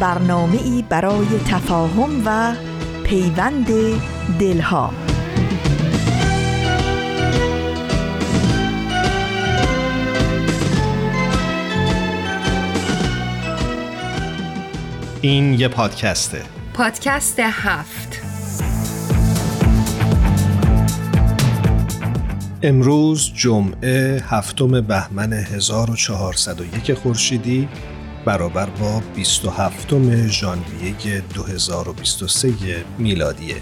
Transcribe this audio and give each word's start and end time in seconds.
برنامه 0.00 0.62
ای 0.62 0.84
برای 0.88 1.26
تفاهم 1.48 2.22
و 2.26 2.54
پیوند 3.04 3.66
دلها. 4.38 4.92
این 15.20 15.54
یه 15.54 15.68
پادکسته. 15.68 16.42
پادکست 16.74 17.40
هفت. 17.40 18.20
امروز 22.62 23.32
جمعه 23.34 24.22
هفتم 24.28 24.80
بهمن 24.80 25.32
1401 25.32 26.94
خورشیدی. 26.94 27.68
برابر 28.24 28.66
با 28.66 29.02
27 29.14 29.88
ژانویه 30.26 31.22
2023 31.34 32.52
میلادیه. 32.98 33.56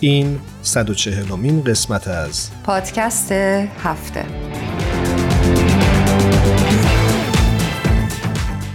این 0.00 0.40
140 0.62 1.36
مین 1.36 1.64
قسمت 1.64 2.08
از 2.08 2.50
پادکست 2.64 3.32
هفته. 3.32 4.24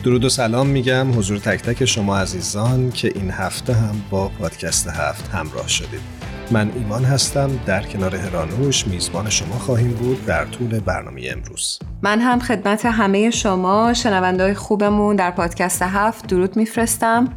درود 0.04 0.26
و 0.26 0.30
سلام 0.30 0.68
میگم 0.68 1.20
حضور 1.20 1.38
تک 1.38 1.62
تک 1.62 1.86
شما 1.86 2.18
عزیزان 2.18 2.92
که 2.92 3.12
این 3.16 3.32
هفته 3.32 3.74
هم 3.74 3.96
با 4.10 4.28
پادکست 4.28 4.88
هفت 4.88 5.30
همراه 5.30 5.68
شدید. 5.68 6.25
من 6.52 6.72
ایمان 6.76 7.04
هستم. 7.04 7.50
در 7.66 7.84
کنار 7.84 8.16
هرانوش 8.16 8.88
میزبان 8.88 9.30
شما 9.30 9.56
خواهیم 9.56 9.92
بود 9.92 10.26
در 10.26 10.46
طول 10.46 10.80
برنامه 10.80 11.22
امروز. 11.32 11.80
من 12.02 12.22
هم 12.22 12.40
خدمت 12.40 12.86
همه 12.86 13.30
شما 13.30 13.94
شنوندهای 13.94 14.54
خوبمون 14.54 15.16
در 15.16 15.32
پادکست 15.32 15.82
هفت 15.82 16.28
درود 16.28 16.58
میفرستم. 16.58 17.28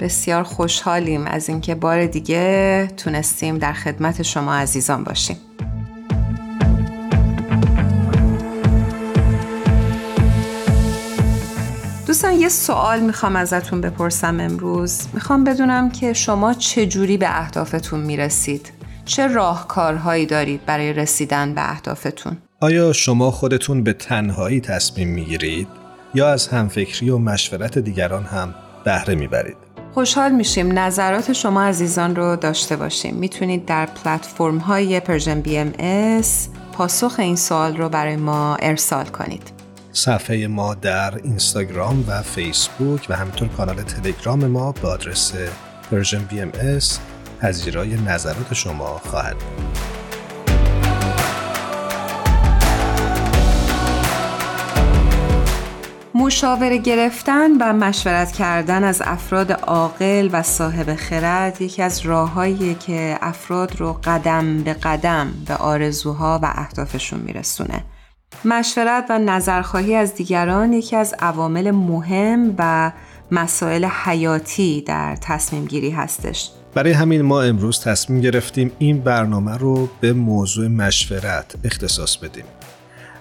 بسیار 0.00 0.42
خوشحالیم 0.42 1.26
از 1.26 1.48
اینکه 1.48 1.74
بار 1.74 2.06
دیگه 2.06 2.88
تونستیم 2.96 3.58
در 3.58 3.72
خدمت 3.72 4.22
شما 4.22 4.54
عزیزان 4.54 5.04
باشیم. 5.04 5.36
دوستان 12.18 12.40
یه 12.40 12.48
سوال 12.48 13.00
می‌خوام 13.00 13.36
ازتون 13.36 13.80
بپرسم 13.80 14.40
امروز. 14.40 15.08
می‌خوام 15.14 15.44
بدونم 15.44 15.90
که 15.90 16.12
شما 16.12 16.54
چجوری 16.54 17.16
به 17.16 17.40
اهدافتون 17.40 18.00
می‌رسید؟ 18.00 18.72
چه 19.04 19.26
راهکارهایی 19.26 20.26
دارید 20.26 20.66
برای 20.66 20.92
رسیدن 20.92 21.54
به 21.54 21.70
اهدافتون؟ 21.70 22.36
آیا 22.60 22.92
شما 22.92 23.30
خودتون 23.30 23.82
به 23.82 23.92
تنهایی 23.92 24.60
تصمیم 24.60 25.08
می‌گیرید؟ 25.08 25.68
یا 26.14 26.28
از 26.28 26.48
همفکری 26.48 27.10
و 27.10 27.18
مشورت 27.18 27.78
دیگران 27.78 28.24
هم 28.24 28.54
بهره 28.84 29.14
می‌برید؟ 29.14 29.56
خوشحال 29.94 30.32
میشیم 30.32 30.78
نظرات 30.78 31.32
شما 31.32 31.62
عزیزان 31.62 32.16
رو 32.16 32.36
داشته 32.36 32.76
باشیم. 32.76 33.14
می‌تونید 33.14 33.66
در 33.66 33.86
پلتفرم 33.86 34.58
های 34.58 35.00
Persian 35.00 35.40
BMS 35.40 36.48
پاسخ 36.72 37.14
این 37.18 37.36
سوال 37.36 37.76
رو 37.76 37.88
برای 37.88 38.16
ما 38.16 38.56
ارسال 38.56 39.04
کنید. 39.04 39.57
صفحه 39.98 40.46
ما 40.46 40.74
در 40.74 41.16
اینستاگرام 41.16 42.04
و 42.08 42.22
فیسبوک 42.22 43.06
و 43.08 43.16
همینطور 43.16 43.48
کانال 43.48 43.82
تلگرام 43.82 44.46
ما 44.46 44.72
به 44.72 44.88
آدرس 44.88 45.32
Persian 45.90 46.24
BMS 46.24 46.98
پذیرای 47.40 47.96
نظرات 47.96 48.54
شما 48.54 48.98
خواهد 48.98 49.36
بود. 49.38 49.78
مشاوره 56.14 56.78
گرفتن 56.78 57.50
و 57.60 57.72
مشورت 57.72 58.32
کردن 58.32 58.84
از 58.84 59.02
افراد 59.04 59.52
عاقل 59.52 60.28
و 60.32 60.42
صاحب 60.42 60.94
خرد 60.94 61.62
یکی 61.62 61.82
از 61.82 62.06
راههایی 62.06 62.74
که 62.74 63.18
افراد 63.20 63.76
رو 63.76 64.00
قدم 64.04 64.62
به 64.62 64.74
قدم 64.74 65.32
به 65.46 65.54
آرزوها 65.54 66.40
و 66.42 66.52
اهدافشون 66.54 67.20
میرسونه. 67.20 67.84
مشورت 68.44 69.04
و 69.10 69.18
نظرخواهی 69.18 69.94
از 69.94 70.14
دیگران 70.14 70.72
یکی 70.72 70.96
از 70.96 71.14
عوامل 71.18 71.70
مهم 71.70 72.54
و 72.58 72.92
مسائل 73.30 73.84
حیاتی 73.84 74.80
در 74.80 75.16
تصمیم 75.16 75.64
گیری 75.64 75.90
هستش. 75.90 76.50
برای 76.74 76.92
همین 76.92 77.22
ما 77.22 77.42
امروز 77.42 77.80
تصمیم 77.80 78.20
گرفتیم 78.20 78.72
این 78.78 79.00
برنامه 79.00 79.56
رو 79.56 79.88
به 80.00 80.12
موضوع 80.12 80.68
مشورت 80.68 81.54
اختصاص 81.64 82.16
بدیم. 82.16 82.44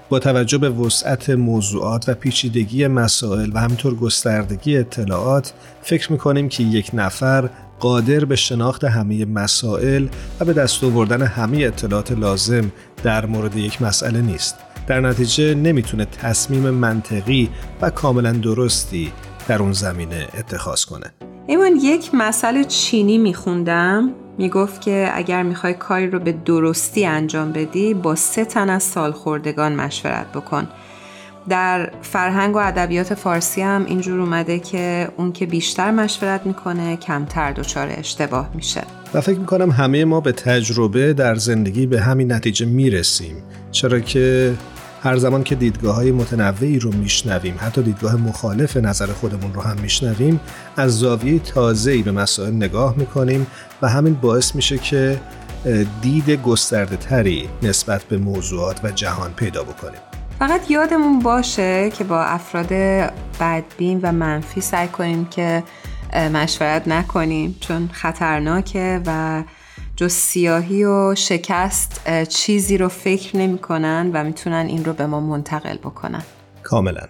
با 0.10 0.20
توجه 0.20 0.58
به 0.58 0.70
وسعت 0.70 1.30
موضوعات 1.30 2.10
و 2.10 2.14
پیچیدگی 2.14 2.88
مسائل 2.88 3.52
و 3.54 3.60
همینطور 3.60 3.96
گستردگی 3.96 4.78
اطلاعات 4.78 5.54
فکر 5.82 6.12
می‌کنیم 6.12 6.50
که 6.50 6.64
یک 6.64 6.92
نفر 6.94 7.50
قادر 7.80 8.26
به 8.26 8.36
شناخت 8.36 8.84
همه 8.84 9.26
مسائل 9.26 10.08
و 10.40 10.46
به 10.46 10.54
دست 10.54 10.84
آوردن 10.84 11.22
همه 11.22 11.58
اطلاعات 11.58 12.12
لازم 12.12 12.72
در 13.04 13.26
مورد 13.26 13.56
یک 13.56 13.82
مسئله 13.82 14.22
نیست. 14.22 14.56
در 14.88 15.02
نتیجه 15.02 15.56
نمی‌تونه 15.56 16.06
تصمیم 16.06 16.70
منطقی 16.70 17.50
و 17.82 17.90
کاملا 17.90 18.32
درستی 18.32 19.12
در 19.48 19.62
اون 19.62 19.72
زمینه 19.72 20.28
اتخاذ 20.38 20.86
کنه. 20.86 21.14
ایمان 21.48 21.76
یک 21.76 22.10
مسئله 22.14 22.64
چینی 22.64 23.18
میخوندم. 23.18 24.14
می‌گفت 24.38 24.82
که 24.82 25.10
اگر 25.14 25.44
می‌خوای 25.44 25.74
کاری 25.74 26.10
رو 26.10 26.20
به 26.20 26.32
درستی 26.32 27.06
انجام 27.06 27.52
بدی 27.52 27.94
با 27.94 28.16
سه 28.16 28.46
تن 28.46 28.70
از 28.70 28.84
سالخوردگان 28.84 29.76
مشورت 29.76 30.32
بکن. 30.32 30.68
در 31.50 31.92
فرهنگ 32.02 32.56
و 32.56 32.60
ادبیات 32.60 33.14
فارسی 33.14 33.62
هم 33.62 33.86
اینجور 33.86 34.20
اومده 34.20 34.60
که 34.60 35.10
اون 35.18 35.32
که 35.32 35.46
بیشتر 35.46 35.92
مشورت 35.92 36.46
می‌کنه 36.46 36.98
کمتر 36.98 37.52
دچار 37.52 37.88
اشتباه 37.92 38.50
میشه. 38.54 38.82
و 39.18 39.22
فکر 39.22 39.40
می‌کنم 39.40 39.72
همه 39.72 40.06
ما 40.06 40.22
به 40.22 40.32
تجربه 40.32 41.14
در 41.14 41.36
زندگی 41.36 41.86
به 41.86 42.02
همین 42.02 42.32
نتیجه 42.32 42.66
می‌رسیم. 42.66 43.36
چرا 43.72 44.00
که 44.00 44.54
هر 45.04 45.18
زمان 45.18 45.44
که 45.44 45.56
دیدگاه 45.56 45.96
های 45.96 46.12
متنوعی 46.12 46.80
رو 46.80 46.92
میشنویم 46.92 47.56
حتی 47.58 47.82
دیدگاه 47.82 48.16
مخالف 48.16 48.78
نظر 48.78 49.06
خودمون 49.06 49.54
رو 49.54 49.62
هم 49.62 49.78
میشنویم 49.82 50.40
از 50.76 51.00
زاویه 51.00 51.40
تازه‌ای 51.40 52.02
به 52.02 52.12
مسائل 52.12 52.54
نگاه 52.54 52.96
می‌کنیم 52.98 53.48
و 53.82 53.90
همین 53.90 54.14
باعث 54.14 54.56
میشه 54.56 54.78
که 54.78 55.20
دید 56.02 56.30
گسترده 56.30 56.96
تری 56.96 57.50
نسبت 57.64 58.04
به 58.04 58.18
موضوعات 58.18 58.80
و 58.84 58.92
جهان 58.92 59.34
پیدا 59.34 59.64
بکنیم. 59.64 60.00
فقط 60.40 60.72
یادمون 60.72 61.20
باشه 61.20 61.90
که 61.90 62.04
با 62.04 62.24
افراد 62.24 62.74
بدبین 63.40 64.00
و 64.04 64.12
منفی 64.12 64.62
سعی 64.62 64.88
کنیم 64.88 65.26
که 65.26 65.64
مشورت 66.18 66.88
نکنیم 66.88 67.56
چون 67.60 67.90
خطرناکه 67.94 69.02
و 69.06 69.44
جز 69.96 70.12
سیاهی 70.12 70.84
و 70.84 71.16
شکست 71.16 72.24
چیزی 72.24 72.78
رو 72.78 72.88
فکر 72.88 73.38
نمی 73.38 73.58
کنن 73.58 74.12
و 74.14 74.24
می‌تونن 74.24 74.66
این 74.66 74.86
رو 74.86 74.94
به 74.94 75.06
ما 75.06 75.20
منتقل 75.20 75.78
بکنن. 75.78 76.24
کاملا. 76.64 77.08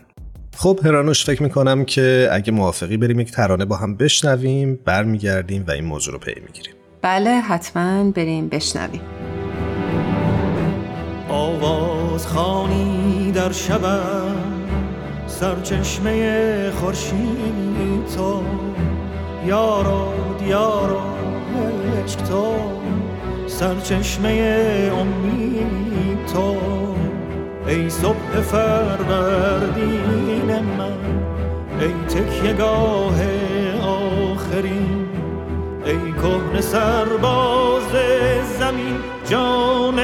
خب 0.58 0.80
هرانوش 0.84 1.26
فکر 1.26 1.44
می‌کنم 1.44 1.86
که 1.86 2.30
اگه 2.32 2.52
موافقی 2.52 2.98
بریم 2.98 3.20
یک 3.20 3.32
ترانه 3.32 3.66
با 3.66 3.76
هم 3.76 3.96
بشنویم 3.96 4.80
برمیگردیم 4.86 5.66
و 5.68 5.72
این 5.72 5.86
موضوع 5.86 6.14
رو 6.14 6.20
پی 6.20 6.42
می‌گیریم. 6.46 6.74
بله 7.02 7.30
حتما 7.30 8.12
بریم 8.12 8.48
بشنویم. 8.48 9.02
آواز 11.30 12.28
خانی 12.28 13.32
در 13.32 13.52
شب 13.52 13.82
سرچشمه 15.28 16.72
خورشید 16.72 18.06
تو. 18.16 18.44
یارو 19.48 20.14
دیارو 20.40 21.02
عشق 22.06 22.22
تو 22.22 22.56
سرچشمه 23.48 24.32
امید 25.00 26.26
تو. 26.34 26.58
ای 27.68 27.90
صبح 27.90 28.42
فروردین 28.42 29.86
من 30.78 30.98
ای 31.80 31.94
تکیه 32.10 32.54
گاه 32.54 33.22
آخرین. 33.82 35.08
ای 35.86 36.14
کهن 36.14 36.62
سرباز 36.62 37.92
زمین 38.60 38.98
جان 39.30 40.00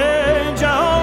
جهان. 0.55 1.02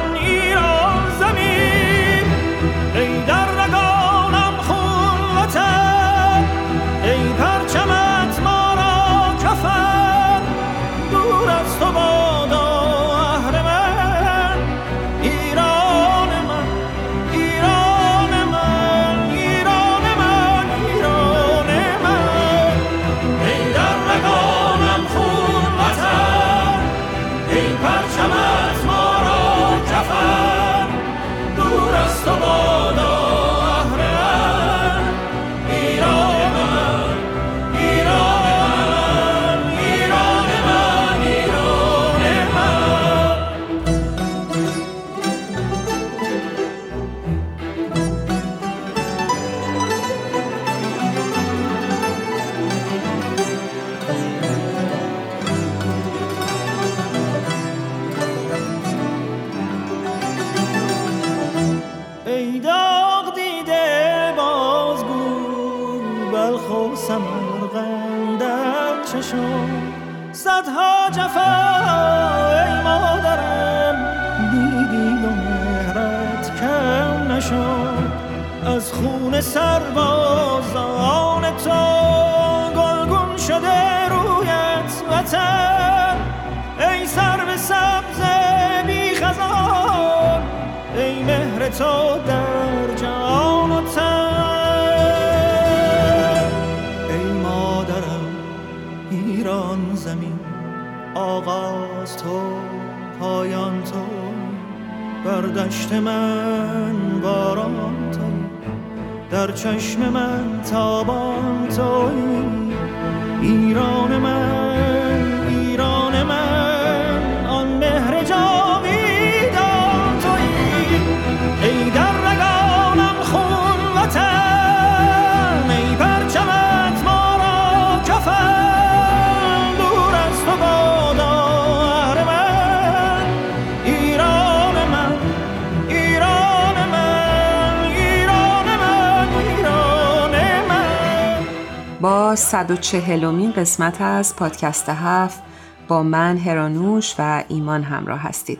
با 142.30 142.36
140 142.36 143.52
قسمت 143.52 144.00
از 144.00 144.36
پادکست 144.36 144.88
هفت 144.88 145.42
با 145.88 146.02
من 146.02 146.36
هرانوش 146.36 147.14
و 147.18 147.44
ایمان 147.48 147.82
همراه 147.82 148.20
هستید. 148.20 148.58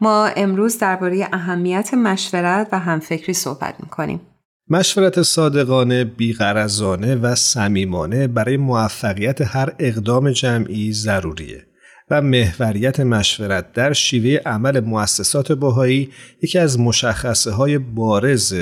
ما 0.00 0.26
امروز 0.26 0.78
درباره 0.78 1.28
اهمیت 1.32 1.94
مشورت 1.94 2.68
و 2.72 2.78
همفکری 2.78 3.32
صحبت 3.32 3.74
می‌کنیم. 3.80 4.20
مشورت 4.70 5.22
صادقانه، 5.22 6.04
بیغرزانه 6.04 7.14
و 7.14 7.34
صمیمانه 7.34 8.26
برای 8.26 8.56
موفقیت 8.56 9.40
هر 9.40 9.72
اقدام 9.78 10.30
جمعی 10.30 10.92
ضروریه 10.92 11.66
و 12.10 12.22
محوریت 12.22 13.00
مشورت 13.00 13.72
در 13.72 13.92
شیوه 13.92 14.40
عمل 14.46 14.80
مؤسسات 14.80 15.52
بهایی 15.52 16.10
یکی 16.42 16.58
از 16.58 16.80
مشخصه 16.80 17.50
های 17.50 17.78
بارز 17.78 18.54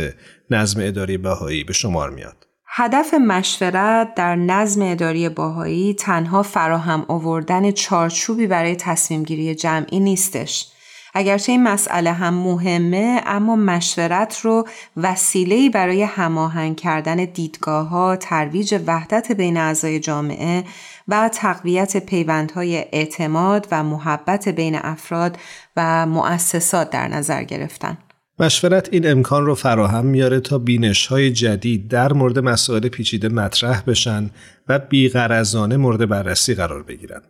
نظم 0.51 0.81
اداری 0.83 1.19
بهایی 1.19 1.65
به 1.65 1.73
شمار 1.73 2.11
میاد. 2.11 2.50
هدف 2.73 3.15
مشورت 3.15 4.15
در 4.15 4.37
نظم 4.37 4.83
اداری 4.83 5.29
باهایی 5.29 5.95
تنها 5.95 6.43
فراهم 6.43 7.05
آوردن 7.09 7.71
چارچوبی 7.71 8.47
برای 8.47 8.77
تصمیم 8.77 9.23
گیری 9.23 9.55
جمعی 9.55 10.01
نیستش. 10.01 10.73
اگرچه 11.15 11.53
این 11.53 11.63
مسئله 11.63 12.13
هم 12.13 12.35
مهمه 12.35 13.23
اما 13.27 13.57
مشورت 13.57 14.41
رو 14.41 14.69
وسیله‌ای 14.97 15.71
برای 15.71 16.03
هماهنگ 16.03 16.77
کردن 16.77 17.17
دیدگاه 17.17 17.89
ها، 17.89 18.17
ترویج 18.17 18.81
وحدت 18.87 19.33
بین 19.33 19.57
اعضای 19.57 20.01
جامعه 20.01 20.65
و 21.09 21.29
تقویت 21.29 21.97
پیوندهای 21.97 22.77
اعتماد 22.93 23.69
و 23.71 23.83
محبت 23.83 24.49
بین 24.49 24.77
افراد 24.77 25.39
و 25.77 26.07
مؤسسات 26.07 26.91
در 26.91 27.09
نظر 27.09 27.43
گرفتن. 27.43 27.99
مشورت 28.41 28.89
این 28.93 29.11
امکان 29.11 29.47
رو 29.47 29.55
فراهم 29.55 30.07
میاره 30.07 30.41
تا 30.41 30.59
بینش 30.59 31.07
های 31.07 31.31
جدید 31.31 31.89
در 31.89 32.13
مورد 32.13 32.39
مسائل 32.39 32.89
پیچیده 32.89 33.29
مطرح 33.29 33.83
بشن 33.87 34.31
و 34.69 34.79
بیغرزانه 34.79 35.77
مورد 35.77 36.09
بررسی 36.09 36.55
قرار 36.55 36.83
بگیرن. 36.83 37.21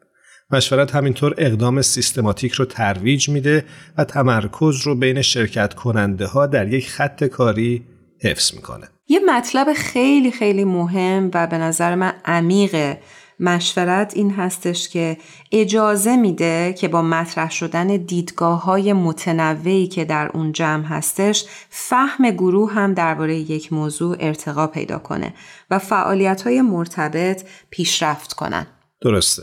مشورت 0.50 0.94
همینطور 0.94 1.34
اقدام 1.38 1.82
سیستماتیک 1.82 2.52
رو 2.52 2.64
ترویج 2.64 3.28
میده 3.28 3.64
و 3.98 4.04
تمرکز 4.04 4.86
رو 4.86 4.94
بین 4.94 5.22
شرکت 5.22 5.74
کننده 5.74 6.26
ها 6.26 6.46
در 6.46 6.68
یک 6.68 6.88
خط 6.88 7.24
کاری 7.24 7.84
حفظ 8.22 8.54
می‌کنه. 8.54 8.88
یه 9.08 9.20
مطلب 9.26 9.72
خیلی 9.76 10.30
خیلی 10.30 10.64
مهم 10.64 11.30
و 11.34 11.46
به 11.46 11.58
نظر 11.58 11.94
من 11.94 12.12
عمیق 12.24 12.96
مشورت 13.40 14.12
این 14.16 14.30
هستش 14.30 14.88
که 14.88 15.16
اجازه 15.52 16.16
میده 16.16 16.74
که 16.78 16.88
با 16.88 17.02
مطرح 17.02 17.50
شدن 17.50 17.86
دیدگاه 17.86 18.64
های 18.64 18.92
متنوعی 18.92 19.86
که 19.86 20.04
در 20.04 20.30
اون 20.34 20.52
جمع 20.52 20.84
هستش 20.84 21.44
فهم 21.70 22.30
گروه 22.30 22.72
هم 22.72 22.94
درباره 22.94 23.36
یک 23.36 23.72
موضوع 23.72 24.16
ارتقا 24.20 24.66
پیدا 24.66 24.98
کنه 24.98 25.34
و 25.70 25.78
فعالیت 25.78 26.42
های 26.42 26.62
مرتبط 26.62 27.44
پیشرفت 27.70 28.32
کنن. 28.32 28.66
درسته. 29.02 29.42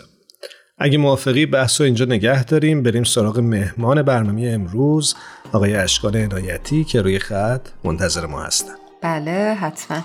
اگه 0.79 0.97
موافقی 0.97 1.45
بحث 1.45 1.81
رو 1.81 1.85
اینجا 1.85 2.05
نگه 2.05 2.43
داریم 2.43 2.83
بریم 2.83 3.03
سراغ 3.03 3.39
مهمان 3.39 4.01
برنامه 4.01 4.51
امروز 4.53 5.15
آقای 5.53 5.75
اشکان 5.75 6.15
عنایتی 6.15 6.83
که 6.83 7.01
روی 7.01 7.19
خط 7.19 7.67
منتظر 7.83 8.25
ما 8.25 8.43
هستن 8.43 8.73
بله 9.01 9.57
حتما 9.61 10.03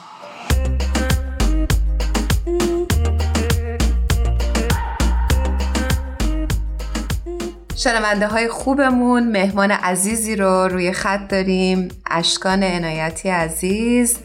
شنونده 7.84 8.26
های 8.26 8.48
خوبمون 8.48 9.32
مهمان 9.32 9.70
عزیزی 9.70 10.36
رو 10.36 10.68
روی 10.68 10.92
خط 10.92 11.28
داریم 11.28 11.88
اشکان 12.10 12.62
عنایتی 12.62 13.28
عزیز. 13.28 14.18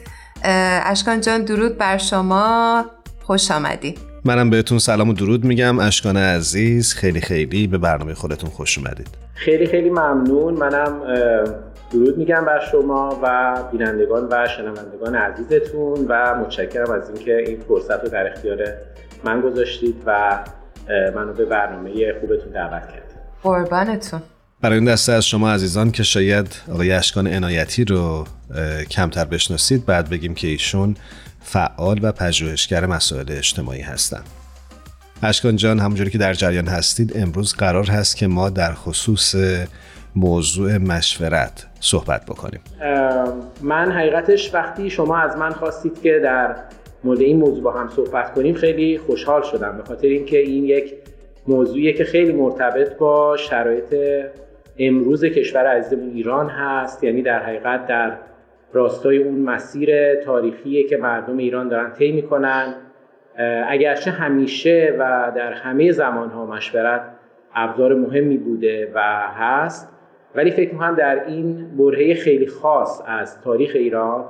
اشکان 0.84 1.20
جان 1.20 1.42
درود 1.42 1.78
بر 1.78 1.98
شما. 1.98 2.84
خوش 3.22 3.50
آمدی. 3.50 3.94
منم 4.24 4.50
بهتون 4.50 4.78
سلام 4.78 5.08
و 5.08 5.12
درود 5.12 5.44
میگم. 5.44 5.78
اشکان 5.78 6.16
عزیز 6.16 6.94
خیلی 6.94 7.20
خیلی 7.20 7.66
به 7.66 7.78
برنامه 7.78 8.14
خودتون 8.14 8.50
خوش 8.50 8.78
اومدید. 8.78 9.08
خیلی 9.34 9.66
خیلی 9.66 9.90
ممنون. 9.90 10.54
منم 10.54 11.00
درود 11.92 12.18
میگم 12.18 12.44
بر 12.44 12.60
شما 12.72 13.20
و 13.22 13.56
بینندگان 13.72 14.28
و 14.30 14.48
شنوندگان 14.56 15.14
عزیزتون 15.14 16.06
و 16.08 16.34
متشکرم 16.34 16.90
از 16.90 17.10
اینکه 17.10 17.36
این 17.36 17.60
فرصت 17.68 18.04
رو 18.04 18.08
در 18.08 18.32
اختیار 18.32 18.58
من 19.24 19.40
گذاشتید 19.40 20.02
و 20.06 20.38
منو 21.14 21.32
به 21.32 21.44
برنامه 21.44 22.14
خوبتون 22.20 22.52
دعوت 22.52 22.82
کردید. 22.88 23.07
قربانتون. 23.42 24.22
برای 24.60 24.78
این 24.78 24.84
دسته 24.84 25.12
از 25.12 25.26
شما 25.26 25.50
عزیزان 25.50 25.90
که 25.90 26.02
شاید 26.02 26.56
آقای 26.72 26.92
اشکان 26.92 27.26
عنایتی 27.26 27.84
رو 27.84 28.26
کمتر 28.90 29.24
بشناسید 29.24 29.86
بعد 29.86 30.10
بگیم 30.10 30.34
که 30.34 30.48
ایشون 30.48 30.96
فعال 31.40 31.98
و 32.02 32.12
پژوهشگر 32.12 32.86
مسائل 32.86 33.26
اجتماعی 33.28 33.80
هستند. 33.80 34.24
اشکان 35.22 35.56
جان 35.56 35.78
همونجوری 35.78 36.10
که 36.10 36.18
در 36.18 36.34
جریان 36.34 36.66
هستید 36.66 37.16
امروز 37.16 37.54
قرار 37.54 37.90
هست 37.90 38.16
که 38.16 38.26
ما 38.26 38.50
در 38.50 38.74
خصوص 38.74 39.34
موضوع 40.16 40.78
مشورت 40.78 41.66
صحبت 41.80 42.26
بکنیم. 42.26 42.60
من 43.62 43.92
حقیقتش 43.92 44.54
وقتی 44.54 44.90
شما 44.90 45.18
از 45.18 45.36
من 45.36 45.50
خواستید 45.50 46.02
که 46.02 46.20
در 46.24 46.56
مورد 47.04 47.20
این 47.20 47.38
موضوع 47.38 47.62
با 47.62 47.72
هم 47.72 47.90
صحبت 47.96 48.34
کنیم 48.34 48.54
خیلی 48.54 48.98
خوشحال 49.06 49.42
شدم. 49.42 49.76
به 49.76 49.84
خاطر 49.84 50.06
اینکه 50.06 50.38
این 50.38 50.64
یک 50.64 50.94
موضوعیه 51.48 51.92
که 51.92 52.04
خیلی 52.04 52.32
مرتبط 52.32 52.96
با 52.96 53.36
شرایط 53.36 53.96
امروز 54.78 55.24
کشور 55.24 55.66
عزیزمون 55.66 56.10
ایران 56.10 56.48
هست. 56.48 57.04
یعنی 57.04 57.22
در 57.22 57.42
حقیقت 57.42 57.86
در 57.86 58.12
راستای 58.72 59.22
اون 59.22 59.38
مسیر 59.38 60.14
تاریخی 60.14 60.84
که 60.84 60.96
مردم 60.96 61.36
ایران 61.36 61.68
دارن 61.68 61.92
طی 61.92 62.12
می‌کنن. 62.12 62.74
اگرچه 63.68 64.10
همیشه 64.10 64.94
و 64.98 65.32
در 65.36 65.52
همه 65.52 65.92
زمانها 65.92 66.46
مشورت 66.46 67.02
ابزار 67.54 67.94
مهمی 67.94 68.36
بوده 68.36 68.92
و 68.94 69.00
هست 69.34 69.92
ولی 70.34 70.50
فکر 70.50 70.72
می‌کنم 70.72 70.94
در 70.94 71.24
این 71.24 71.76
برهه 71.76 72.14
خیلی 72.14 72.46
خاص 72.46 73.02
از 73.06 73.40
تاریخ 73.40 73.70
ایران 73.74 74.24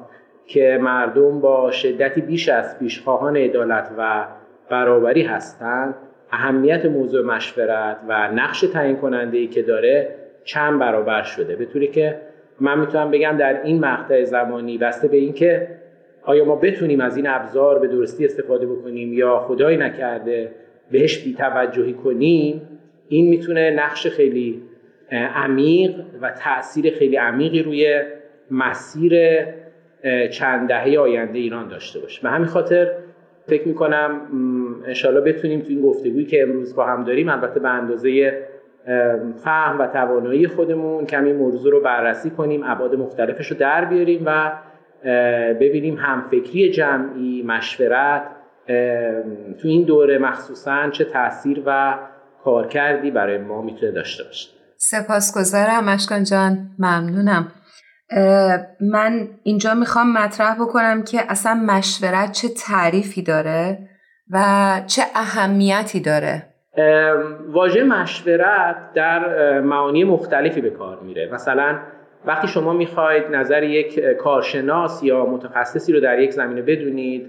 که 0.47 0.79
مردم 0.83 1.41
با 1.41 1.71
شدتی 1.71 2.21
بیش 2.21 2.49
از 2.49 2.79
پیشخواهان 2.79 3.37
عدالت 3.37 3.91
و 3.99 4.27
برابری 4.71 5.23
هستند 5.23 5.95
اهمیت 6.33 6.87
موضوع 6.87 7.25
مشورت 7.25 7.97
و 8.09 8.29
نقش 8.33 8.61
تعیین 8.61 8.97
کننده 8.97 9.39
ای 9.39 9.47
که 9.47 9.63
داره 9.63 10.15
چند 10.45 10.79
برابر 10.81 11.23
شده. 11.23 11.57
به 11.57 11.65
طوری 11.65 11.87
که 11.87 12.19
من 12.61 12.81
می‌تونم 12.81 13.11
بگم 13.11 13.37
در 13.39 13.63
این 13.63 13.81
مقطع 13.81 14.25
زمانی 14.25 14.79
بسته 14.79 15.09
به 15.09 15.17
اینکه 15.17 15.69
آیا 16.23 16.45
ما 16.45 16.57
بتونیم 16.57 17.01
از 17.01 17.17
این 17.17 17.27
ابزار 17.27 17.79
به 17.79 17.87
درستی 17.87 18.25
استفاده 18.25 18.67
بکنیم 18.67 19.13
یا 19.13 19.39
خدای 19.39 19.77
نکرده 19.77 20.51
بهش 20.91 21.25
بیتوجهی 21.25 21.93
کنیم 21.93 22.63
این 23.09 23.29
می‌تونه 23.29 23.71
نقش 23.71 24.07
خیلی 24.07 24.63
عمیق 25.13 25.95
و 26.23 26.31
تاثیر 26.31 26.95
خیلی 26.95 27.17
عمیقی 27.17 27.63
روی 27.63 28.03
مسیر 28.51 29.43
چند 30.31 30.69
دهه 30.69 30.99
آینده 30.99 31.39
ایران 31.39 31.69
داشته 31.69 32.01
باشه. 32.01 32.23
به 32.23 32.29
همین 32.29 32.47
خاطر 32.47 32.93
فکر 33.49 33.69
می‌کنم 33.69 34.21
انشالله 34.87 35.21
بتونیم 35.21 35.61
تو 35.61 35.67
این 35.69 35.83
گفتگویی 35.83 36.27
که 36.27 36.43
امروز 36.43 36.77
با 36.77 36.87
هم 36.87 37.05
داریم 37.05 37.29
البته 37.29 37.61
به 37.61 37.69
اندازه 37.69 38.39
فهم 39.45 39.79
و 39.79 39.87
توانایی 39.87 40.47
خودمون 40.47 41.07
کمی 41.07 41.33
موضوع 41.33 41.73
رو 41.73 41.81
بررسی 41.81 42.31
کنیم 42.31 42.63
ابعاد 42.65 42.95
مختلفش 42.95 43.47
رو 43.47 43.57
در 43.57 43.85
بیاریم 43.85 44.23
و 44.27 44.53
ببینیم 45.55 45.97
همفکری 45.97 46.71
جمعی 46.71 47.43
مشورت 47.43 48.23
تو 49.59 49.69
این 49.69 49.85
دوره 49.85 50.19
مخصوصا 50.19 50.91
چه 50.91 51.05
تاثیر 51.05 51.63
و 51.67 51.99
کارکردی 52.45 53.11
برای 53.11 53.39
ما 53.39 53.63
می‌تونه 53.63 53.93
داشته 53.93 54.25
باشه. 54.25 54.49
سپاسگزارم 54.77 55.85
مشکان 55.85 56.25
جان. 56.25 56.59
ممنونم. 56.79 57.49
من 58.81 59.29
اینجا 59.43 59.75
می‌خوام 59.75 60.13
مطرح 60.13 60.55
بکنم 60.55 61.03
که 61.03 61.21
اصلا 61.29 61.55
مشورت 61.55 62.33
چه 62.33 62.49
تعریفی 62.49 63.23
داره 63.23 63.79
و 64.31 64.41
چه 64.87 65.03
اهمیتی 65.15 66.01
داره. 66.01 66.43
واژه 67.49 67.85
مشورت 67.85 68.77
در 68.95 69.61
معانی 69.61 70.05
مختلفی 70.05 70.61
به 70.61 70.71
کار 70.71 71.01
میره. 71.01 71.31
مثلا 71.33 71.79
وقتی 72.27 72.49
شما 72.49 72.73
می‌خواید 72.73 73.25
نظر 73.35 73.63
یک 73.63 74.01
کارشناس 74.01 75.03
یا 75.03 75.27
متخصصی 75.27 75.93
رو 75.93 76.01
در 76.01 76.19
یک 76.19 76.31
زمینه 76.31 76.63
بدونید 76.63 77.27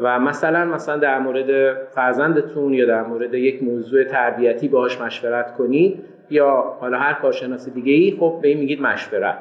و 0.00 0.18
مثلا 0.18 0.64
مثلا 0.64 0.96
در 0.96 1.18
مورد 1.18 1.76
فرزندتون 1.94 2.74
یا 2.74 2.86
در 2.86 3.02
مورد 3.02 3.34
یک 3.34 3.62
موضوع 3.62 4.04
تربیتی 4.04 4.68
باهاش 4.68 5.00
مشورت 5.00 5.54
کنید 5.56 6.04
یا 6.30 6.76
حالا 6.80 6.98
هر 6.98 7.12
کارشناس 7.12 7.68
دیگه 7.68 7.92
ای 7.92 8.16
خب 8.20 8.38
به 8.42 8.48
این 8.48 8.58
میگید 8.58 8.80
مشورت 8.80 9.38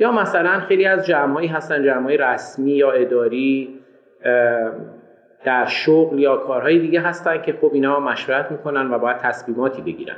یا 0.00 0.12
مثلا 0.12 0.60
خیلی 0.60 0.86
از 0.86 1.06
جمعهایی 1.06 1.48
هستن 1.48 1.84
جمعهای 1.84 2.16
رسمی 2.16 2.72
یا 2.72 2.90
اداری 2.90 3.78
در 5.44 5.66
شغل 5.66 6.18
یا 6.18 6.36
کارهای 6.36 6.78
دیگه 6.78 7.00
هستن 7.00 7.42
که 7.42 7.52
خب 7.52 7.70
اینا 7.74 8.00
مشورت 8.00 8.50
می‌کنن 8.50 8.90
و 8.90 8.98
باید 8.98 9.16
تصمیماتی 9.16 9.82
بگیرن. 9.82 10.16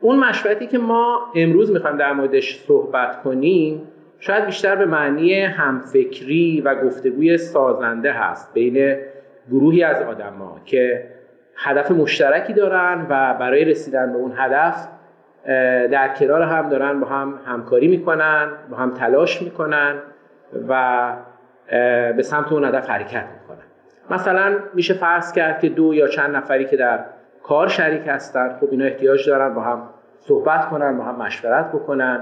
اون 0.00 0.18
مشورتی 0.18 0.66
که 0.66 0.78
ما 0.78 1.32
امروز 1.34 1.70
می‌خوایم 1.70 1.96
در 1.96 2.12
موردش 2.12 2.64
صحبت 2.66 3.22
کنیم 3.22 3.82
شاید 4.18 4.46
بیشتر 4.46 4.76
به 4.76 4.84
معنی 4.84 5.40
همفکری 5.40 6.60
و 6.60 6.74
گفتگوی 6.74 7.38
سازنده 7.38 8.12
هست 8.12 8.54
بین 8.54 8.96
گروهی 9.50 9.82
از 9.82 10.02
آدما 10.02 10.60
که 10.64 11.08
هدف 11.56 11.90
مشترکی 11.90 12.52
دارن 12.52 13.06
و 13.10 13.34
برای 13.40 13.64
رسیدن 13.64 14.12
به 14.12 14.18
اون 14.18 14.32
هدف 14.36 14.88
در 15.90 16.08
کنار 16.08 16.42
هم 16.42 16.68
دارن 16.68 17.00
با 17.00 17.06
هم 17.06 17.38
همکاری 17.46 17.88
می‌کنن 17.88 18.48
با 18.70 18.76
هم 18.76 18.94
تلاش 18.94 19.42
می‌کنن 19.42 19.94
و 20.68 21.12
به 22.16 22.22
سمت 22.22 22.52
اون 22.52 22.64
هدف 22.64 22.90
حرکت 22.90 23.24
می‌کنن. 23.40 23.64
مثلا 24.10 24.56
میشه 24.74 24.94
فرض 24.94 25.32
کرد 25.32 25.60
که 25.60 25.68
دو 25.68 25.94
یا 25.94 26.08
چند 26.08 26.36
نفری 26.36 26.64
که 26.64 26.76
در 26.76 27.00
کار 27.42 27.68
شریک 27.68 28.02
هستن 28.06 28.56
خب 28.60 28.68
اینا 28.70 28.84
احتیاج 28.84 29.28
دارن 29.28 29.54
با 29.54 29.62
هم 29.62 29.82
صحبت 30.20 30.68
کنن 30.68 30.98
با 30.98 31.04
هم 31.04 31.22
مشورت 31.22 31.72
بکنن 31.72 32.20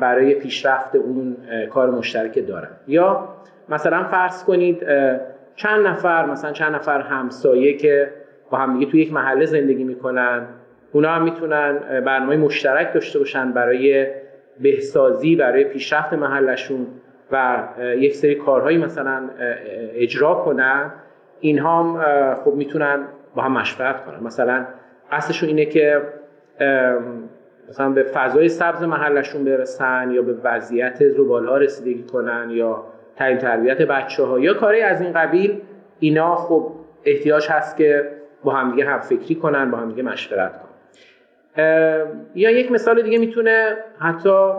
برای 0.00 0.34
پیشرفت 0.34 0.96
اون 0.96 1.36
کار 1.70 1.90
مشترک 1.90 2.46
دارن. 2.46 2.68
یا 2.86 3.28
مثلا 3.68 4.04
فرض 4.04 4.44
کنید 4.44 4.86
چند 5.56 5.86
نفر 5.86 6.26
مثلا 6.26 6.52
چند 6.52 6.74
نفر 6.74 7.00
همسایه 7.00 7.76
که 7.76 8.10
با 8.50 8.58
هم 8.58 8.78
دیگه 8.78 8.90
توی 8.90 9.00
یک 9.00 9.12
محله 9.12 9.46
زندگی 9.46 9.84
می‌کنن 9.84 10.42
اونا 10.92 11.08
هم 11.08 11.22
می‌تونن 11.22 11.78
برنامه 12.00 12.36
مشترک 12.36 12.94
داشته 12.94 13.18
باشن 13.18 13.52
برای 13.52 14.06
بهسازی 14.60 15.36
برای 15.36 15.64
پیشرفت 15.64 16.12
محلشون 16.12 16.86
و 17.32 17.64
یک 17.96 18.16
سری 18.16 18.34
کارهایی 18.34 18.78
مثلا 18.78 19.30
اجرا 19.94 20.34
کنن. 20.34 20.90
اینها 21.40 21.82
هم 21.82 22.34
خب 22.34 22.54
می‌تونن 22.54 22.98
با 23.34 23.42
هم 23.42 23.52
مشورت 23.52 24.04
کنن. 24.04 24.20
مثلا 24.22 24.66
قصدشون 25.12 25.48
اینه 25.48 25.64
که 25.64 26.02
مثلا 27.68 27.90
به 27.90 28.02
فضای 28.02 28.48
سبز 28.48 28.82
محلشون 28.82 29.44
برسن 29.44 30.10
یا 30.10 30.22
به 30.22 30.34
وضعیت 30.44 31.08
زبال 31.08 31.46
ها 31.46 31.56
رسیدگی 31.56 32.02
کنن 32.02 32.50
یا 32.50 32.84
تعلیم 33.16 33.38
تربیت 33.38 33.82
بچه 33.82 34.22
ها 34.22 34.40
یا 34.40 34.54
کاری 34.54 34.80
از 34.80 35.00
این 35.00 35.12
قبیل. 35.12 35.60
اینا 36.00 36.34
خب 36.34 36.72
احتیاج 37.04 37.48
هست 37.50 37.76
که 37.76 38.08
با 38.44 38.52
همدیگه 38.52 38.84
هم 38.84 38.98
فکری 38.98 39.34
کنن 39.34 39.70
با 39.70 39.78
همدیگه 39.78 40.02
مشورت 40.02 40.52
کنن. 40.52 40.71
یا 42.34 42.50
یک 42.50 42.72
مثال 42.72 43.02
دیگه 43.02 43.18
می‌تونه 43.18 43.76
حتی 43.98 44.52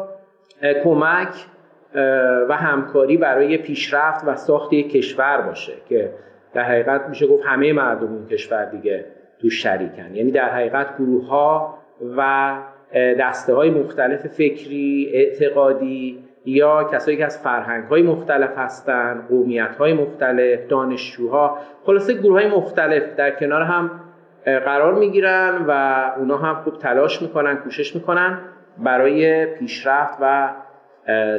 کمک 0.83 1.27
و 2.49 2.57
همکاری 2.57 3.17
برای 3.17 3.57
پیشرفت 3.57 4.23
و 4.27 4.35
ساخت 4.35 4.73
یک 4.73 4.91
کشور 4.91 5.41
باشه 5.41 5.73
که 5.89 6.11
در 6.53 6.63
حقیقت 6.63 7.09
میشه 7.09 7.27
گفت 7.27 7.43
همه 7.45 7.73
مردم 7.73 8.07
اون 8.07 8.27
کشور 8.27 8.65
دیگه 8.65 9.05
تو 9.41 9.49
شریکن. 9.49 10.15
یعنی 10.15 10.31
در 10.31 10.49
حقیقت 10.49 10.97
گروه 10.97 11.27
ها 11.27 11.77
و 12.17 12.53
دسته 13.19 13.53
های 13.53 13.69
مختلف 13.69 14.27
فکری 14.27 15.11
اعتقادی 15.13 16.23
یا 16.45 16.83
کسایی 16.83 17.17
که 17.17 17.25
از 17.25 17.43
فرهنگ 17.43 17.83
های 17.83 18.01
مختلف 18.01 18.57
هستن 18.57 19.25
قومیت 19.29 19.75
های 19.75 19.93
مختلف 19.93 20.67
دانشجوها 20.67 21.57
خلاصه 21.85 22.13
گروه 22.13 22.41
های 22.41 22.47
مختلف 22.47 23.15
در 23.15 23.31
کنار 23.31 23.61
هم 23.61 23.91
قرار 24.45 24.93
می‌گیرن 24.93 25.65
و 25.67 25.71
اونا 26.17 26.37
هم 26.37 26.63
خوب 26.63 26.79
تلاش 26.79 27.21
می‌کنن 27.21 27.55
کوشش 27.55 27.95
می‌کنن 27.95 28.39
برای 28.77 29.45
پیشرفت 29.45 30.17
و 30.21 30.53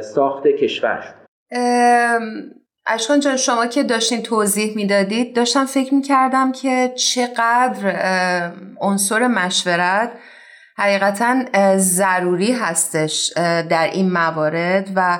ساخت 0.01 0.47
کشورشون. 0.47 1.13
اشکان 2.87 3.19
جان 3.19 3.37
شما 3.37 3.65
که 3.65 3.83
داشتین 3.83 4.23
توضیح 4.23 4.75
می‌دادید 4.75 5.35
داشتم 5.35 5.65
فکر 5.65 5.93
می‌کردم 5.93 6.51
که 6.51 6.93
چقدر 6.95 7.93
عنصر 8.81 9.27
مشورت 9.27 10.11
حقیقتا 10.77 11.35
ضروری 11.77 12.51
هستش 12.51 13.33
در 13.69 13.89
این 13.93 14.11
موارد 14.11 14.89
و 14.95 15.19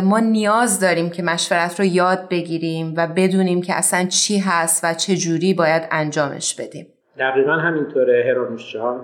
ما 0.00 0.18
نیاز 0.18 0.80
داریم 0.80 1.10
که 1.10 1.22
مشورت 1.22 1.80
رو 1.80 1.86
یاد 1.86 2.28
بگیریم 2.28 2.94
و 2.96 3.06
بدونیم 3.06 3.62
که 3.62 3.74
اصلا 3.74 4.04
چی 4.04 4.38
هست 4.38 4.84
و 4.84 4.94
چه 4.94 5.16
جوری 5.16 5.54
باید 5.54 5.82
انجامش 5.90 6.54
بدیم. 6.54 6.86
دقیقا 7.18 7.52
همینطوره 7.52 8.24
هرانوش 8.28 8.72
جان. 8.72 9.00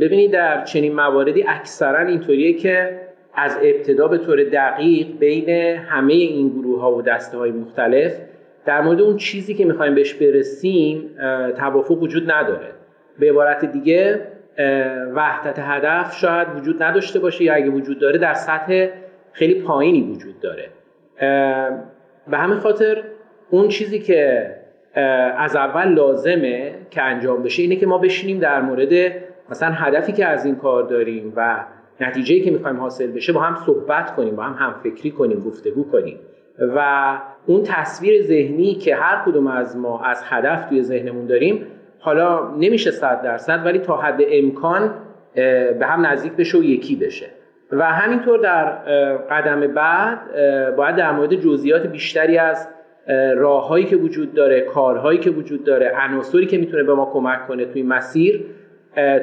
ببینید 0.00 0.32
در 0.32 0.64
چنین 0.64 0.94
مواردی 0.94 1.44
اکثرا 1.48 1.98
اینطوریه 1.98 2.52
که 2.52 3.00
از 3.34 3.58
ابتدا 3.62 4.08
به 4.08 4.18
طور 4.18 4.44
دقیق 4.44 5.06
بین 5.18 5.48
همه 5.76 6.12
این 6.12 6.48
گروه 6.48 6.80
ها 6.80 6.94
و 6.94 7.02
دسته 7.02 7.38
های 7.38 7.50
مختلف 7.50 8.12
در 8.66 8.80
مورد 8.80 9.00
اون 9.00 9.16
چیزی 9.16 9.54
که 9.54 9.64
می‌خوایم 9.64 9.94
بهش 9.94 10.14
برسیم 10.14 11.10
توافق 11.56 12.02
وجود 12.02 12.32
نداره. 12.32 12.70
به 13.18 13.30
عبارت 13.30 13.64
دیگه 13.64 14.20
وحدت 15.14 15.58
هدف 15.58 16.16
شاید 16.16 16.48
وجود 16.56 16.82
نداشته 16.82 17.18
باشه 17.18 17.44
یا 17.44 17.54
اگه 17.54 17.70
وجود 17.70 17.98
داره 17.98 18.18
در 18.18 18.34
سطح 18.34 18.88
خیلی 19.32 19.54
پایینی 19.54 20.02
وجود 20.02 20.40
داره. 20.40 20.68
به 22.28 22.36
همین 22.36 22.58
خاطر 22.58 23.02
اون 23.50 23.68
چیزی 23.68 23.98
که 23.98 24.50
از 25.38 25.56
اول 25.56 25.88
لازمه 25.88 26.74
که 26.90 27.02
انجام 27.02 27.42
بشه 27.42 27.62
اینه 27.62 27.76
که 27.76 27.86
ما 27.86 27.98
بشینیم 27.98 28.38
در 28.38 28.60
مورد 28.60 29.12
مثلا 29.50 29.72
هدفی 29.72 30.12
که 30.12 30.26
از 30.26 30.44
این 30.44 30.56
کار 30.56 30.82
داریم 30.82 31.32
و 31.36 31.64
نتیجه‌ای 32.00 32.40
که 32.40 32.50
می‌خوایم 32.50 32.76
حاصل 32.76 33.06
بشه 33.06 33.32
با 33.32 33.40
هم 33.40 33.56
صحبت 33.66 34.14
کنیم 34.16 34.36
با 34.36 34.42
هم 34.42 34.66
هم 34.66 34.74
فکری 34.82 35.10
کنیم 35.10 35.40
گفتگو 35.40 35.90
کنیم. 35.90 36.18
و 36.76 37.18
اون 37.46 37.62
تصویر 37.62 38.22
ذهنی 38.22 38.74
که 38.74 38.96
هر 38.96 39.22
کدوم 39.26 39.46
از 39.46 39.76
ما 39.76 40.00
از 40.00 40.22
هدف 40.24 40.68
توی 40.68 40.82
ذهنمون 40.82 41.26
داریم 41.26 41.66
حالا 41.98 42.54
نمیشه 42.56 42.90
صد 42.90 43.22
درصد 43.22 43.66
ولی 43.66 43.78
تا 43.78 43.96
حد 43.96 44.20
امکان 44.28 44.94
به 45.78 45.86
هم 45.86 46.06
نزدیک 46.06 46.32
بشه 46.32 46.58
و 46.58 46.62
یکی 46.62 46.96
بشه. 46.96 47.26
و 47.72 47.92
همینطور 47.92 48.38
در 48.38 48.64
قدم 49.16 49.60
بعد 49.60 50.18
باید 50.76 50.96
در 50.96 51.12
مورد 51.12 51.34
جزئیات 51.34 51.86
بیشتری 51.86 52.38
از 52.38 52.68
راههایی 53.36 53.84
که 53.84 53.96
وجود 53.96 54.34
داره 54.34 54.60
کارهایی 54.60 55.18
که 55.18 55.30
وجود 55.30 55.64
داره 55.64 55.92
عناصری 55.96 56.46
که 56.46 56.58
می‌تونه 56.58 56.82
به 56.82 56.94
ما 56.94 57.10
کمک 57.12 57.46
کنه 57.46 57.64
توی 57.64 57.82
مسیر 57.82 58.44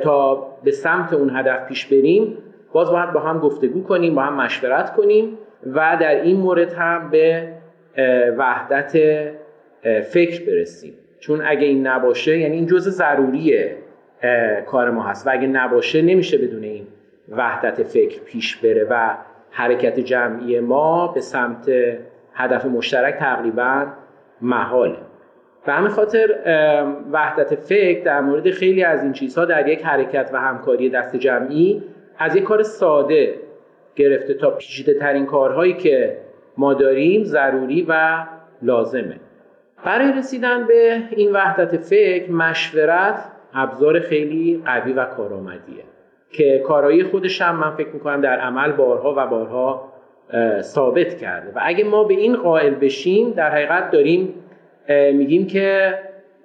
تا 0.04 0.36
به 0.64 0.72
سمت 0.72 1.14
اون 1.14 1.30
هدف 1.36 1.68
پیش 1.68 1.86
بریم 1.86 2.38
باز 2.74 2.92
باید 2.92 3.14
با 3.14 3.20
هم 3.20 3.40
گفتگو 3.40 3.84
کنیم 3.84 4.16
با 4.16 4.22
هم 4.22 4.34
مشورت 4.34 4.94
کنیم 4.94 5.38
و 5.66 5.98
در 6.02 6.22
این 6.22 6.38
مورد 6.38 6.74
هم 6.74 7.10
به 7.10 7.48
وحدت 8.38 8.92
فکر 10.02 10.46
برسیم. 10.46 10.94
چون 11.20 11.42
اگه 11.46 11.68
این 11.68 11.88
نباشه 11.88 12.38
یعنی 12.38 12.56
این 12.56 12.66
جزء 12.66 12.90
ضروری 12.90 13.60
کار 14.66 14.92
ما 14.92 15.04
هست. 15.04 15.28
و 15.28 15.30
اگه 15.34 15.48
نباشه 15.48 16.02
نمیشه 16.02 16.38
بدون 16.38 16.64
این 16.64 16.88
وحدت 17.30 17.84
فکر 17.84 18.22
پیش 18.22 18.58
بره 18.58 18.88
و 18.90 19.16
حرکت 19.50 20.00
جمعی 20.00 20.60
ما 20.60 21.08
به 21.08 21.22
سمت 21.22 21.72
هدف 22.34 22.66
مشترک 22.66 23.16
تقریبا 23.16 23.86
محاله. 24.42 24.98
به 25.66 25.74
همین 25.74 25.90
خاطر 25.90 26.36
وحدت 27.12 27.56
فکر 27.56 28.04
در 28.04 28.22
مورد 28.22 28.50
خیلی 28.50 28.84
از 28.84 29.04
این 29.04 29.14
چیزها 29.14 29.46
در 29.46 29.68
یک 29.68 29.86
حرکت 29.86 30.30
و 30.34 30.40
همکاری 30.40 30.90
دست 30.90 31.16
جمعی 31.16 31.84
از 32.18 32.36
یک 32.36 32.44
کار 32.44 32.64
ساده 32.64 33.36
گرفته 33.96 34.34
تا 34.34 34.50
پیچیده 34.50 35.00
ترین 35.00 35.26
کارهایی 35.26 35.74
که 35.74 36.18
ما 36.58 36.74
داریم 36.74 37.24
ضروری 37.24 37.86
و 37.90 38.24
لازمه. 38.62 39.20
برای 39.86 40.12
رسیدن 40.12 40.68
به 40.68 41.04
این 41.12 41.32
وحدت 41.32 41.78
فکر 41.78 42.32
مشورت 42.32 43.32
ابزار 43.54 44.00
خیلی 44.00 44.62
قوی 44.66 44.94
و 44.94 45.06
کارآمدیه 45.06 45.84
که 46.32 46.60
کارایی 46.60 47.04
خودش 47.04 47.42
هم 47.42 47.56
من 47.56 47.72
فکر 47.72 47.90
می‌کنم 47.90 48.22
در 48.22 48.40
عمل 48.40 48.72
بارها 48.72 49.14
و 49.18 49.28
بارها 49.28 49.91
ثابت 50.62 51.18
کرده. 51.18 51.52
و 51.56 51.60
اگه 51.62 51.84
ما 51.84 52.04
به 52.04 52.14
این 52.14 52.36
قائل 52.36 52.74
بشیم 52.76 53.32
در 53.32 53.52
حقیقت 53.52 53.92
داریم 53.92 54.34
میگیم 55.14 55.48
که 55.48 55.94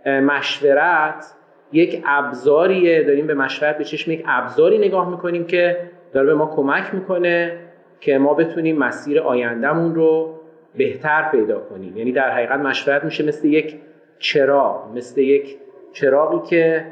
مشورت 0.06 1.34
یک 1.72 2.02
ابزاریه. 2.06 3.02
داریم 3.02 3.26
به 3.26 3.34
مشورت 3.34 3.78
به 3.78 3.84
چشم 3.84 4.10
یک 4.10 4.24
ابزاری 4.26 4.78
نگاه 4.78 5.10
می‌کنیم 5.10 5.46
که 5.46 5.76
داره 6.12 6.26
به 6.26 6.34
ما 6.34 6.46
کمک 6.56 6.94
می‌کنه 6.94 7.58
که 8.00 8.18
ما 8.18 8.34
بتونیم 8.34 8.78
مسیر 8.78 9.20
آیندهمون 9.20 9.94
رو 9.94 10.40
بهتر 10.76 11.28
پیدا 11.30 11.60
کنیم. 11.60 11.96
یعنی 11.96 12.12
در 12.12 12.30
حقیقت 12.30 12.58
مشورت 12.60 13.04
میشه 13.04 13.24
مثل 13.26 13.48
یک 13.48 13.76
چراغ 14.18 14.96
مثل 14.96 15.20
یک 15.20 15.56
چراغی 15.92 16.48
که 16.50 16.86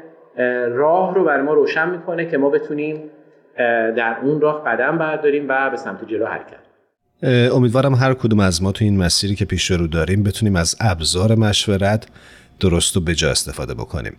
راه 0.69 1.15
رو 1.15 1.23
برای 1.23 1.41
ما 1.41 1.53
روشن 1.53 1.89
می‌کنه 1.89 2.25
که 2.25 2.37
ما 2.37 2.49
بتونیم 2.49 3.09
در 3.95 4.17
اون 4.23 4.41
راه 4.41 4.63
قدم 4.63 4.97
برداریم 4.97 5.45
و 5.49 5.69
به 5.69 5.77
سمت 5.77 6.07
جلو 6.07 6.25
حرکت 6.25 6.64
امیدوارم 7.23 7.95
هر 7.95 8.13
کدوم 8.13 8.39
از 8.39 8.63
ما 8.63 8.71
تو 8.71 8.85
این 8.85 8.97
مسیری 8.97 9.35
که 9.35 9.45
پیش 9.45 9.71
رو 9.71 9.87
داریم 9.87 10.23
بتونیم 10.23 10.55
از 10.55 10.75
ابزار 10.79 11.35
مشورت 11.35 12.07
درست 12.59 12.97
و 12.97 13.01
بجا 13.01 13.31
استفاده 13.31 13.73
بکنیم. 13.73 14.17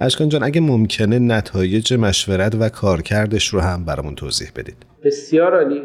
اشکان 0.00 0.28
جان 0.28 0.42
اگه 0.42 0.60
ممکنه 0.60 1.18
نتایج 1.18 1.94
مشورت 1.94 2.54
و 2.60 2.68
کارکردش 2.68 3.48
رو 3.48 3.60
هم 3.60 3.84
برامون 3.84 4.14
توضیح 4.14 4.48
بدید. 4.56 4.76
بسیار 5.04 5.54
عالی. 5.54 5.82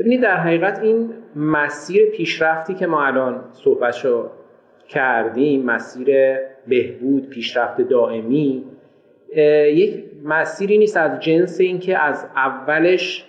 ببینید 0.00 0.22
در 0.22 0.36
حقیقت 0.36 0.78
این 0.78 1.10
مسیر 1.36 2.02
پیشرفتی 2.16 2.74
که 2.74 2.86
ما 2.86 3.06
الان 3.06 3.44
صحبتشو 3.64 4.30
کردیم 4.88 5.64
مسیر 5.64 6.08
بهبود 6.68 7.28
پیشرفت 7.28 7.80
دائمی 7.80 8.64
یک 9.74 10.04
مسیری 10.24 10.78
نیست 10.78 10.96
از 10.96 11.20
جنس 11.20 11.60
اینکه 11.60 11.98
از 11.98 12.26
اولش 12.36 13.24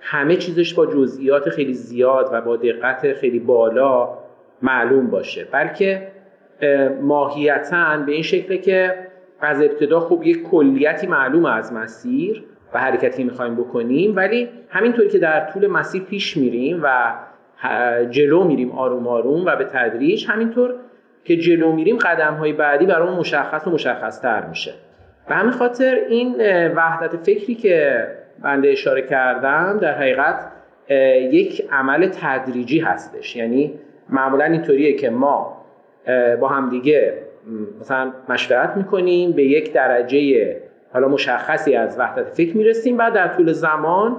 همه 0.00 0.36
چیزش 0.36 0.74
با 0.74 0.86
جزئیات 0.86 1.48
خیلی 1.48 1.74
زیاد 1.74 2.28
و 2.32 2.40
با 2.40 2.56
دقت 2.56 3.12
خیلی 3.12 3.38
بالا 3.38 4.08
معلوم 4.62 5.06
باشه. 5.06 5.46
بلکه 5.52 6.08
ماهیتا 7.02 7.96
به 8.06 8.12
این 8.12 8.22
شکله 8.22 8.58
که 8.58 8.94
از 9.40 9.62
ابتدا 9.62 10.00
خوب 10.00 10.26
یک 10.26 10.42
کلیتی 10.42 11.06
معلوم 11.06 11.44
از 11.44 11.72
مسیر 11.72 12.44
و 12.74 12.78
حرکتی 12.78 13.24
می‌خوایم 13.24 13.54
بکنیم 13.54 14.16
ولی 14.16 14.48
همینطوری 14.68 15.08
که 15.08 15.18
در 15.18 15.50
طول 15.50 15.66
مسیر 15.66 16.02
پیش 16.02 16.36
میریم 16.36 16.80
و 16.82 17.14
جلو 18.10 18.44
میریم 18.44 18.72
آروم 18.72 19.06
آروم 19.06 19.44
و 19.46 19.56
به 19.56 19.64
تدریج 19.64 20.26
همینطور 20.28 20.74
که 21.24 21.36
جلو 21.36 21.72
میریم 21.72 21.96
قدم 21.96 22.34
های 22.34 22.52
بعدی 22.52 22.86
برای 22.86 23.14
مشخص 23.14 23.66
و 23.66 23.70
مشخص 23.70 24.20
تر 24.20 24.46
میشه. 24.46 24.72
به 25.28 25.34
همین 25.34 25.52
خاطر 25.52 25.94
این 26.08 26.34
وحدت 26.74 27.16
فکری 27.16 27.54
که 27.54 28.06
بنده 28.42 28.68
اشاره 28.68 29.02
کردم 29.02 29.78
در 29.80 29.94
حقیقت 29.94 30.52
یک 31.32 31.68
عمل 31.72 32.08
تدریجی 32.08 32.78
هستش. 32.78 33.36
یعنی 33.36 33.74
معمولا 34.08 34.44
اینطوریه 34.44 34.92
که 34.92 35.10
ما 35.10 35.56
با 36.40 36.48
همدیگه 36.48 37.14
مثلا 37.80 38.12
مشورت 38.28 38.76
می‌کنیم 38.76 39.32
به 39.32 39.42
یک 39.42 39.72
درجه 39.72 40.56
حالا 40.92 41.08
مشخصی 41.08 41.76
از 41.76 41.98
وحدت 41.98 42.28
فکر 42.28 42.56
می‌رسیم 42.56 42.96
بعد 42.96 43.12
در 43.12 43.28
طول 43.28 43.52
زمان 43.52 44.16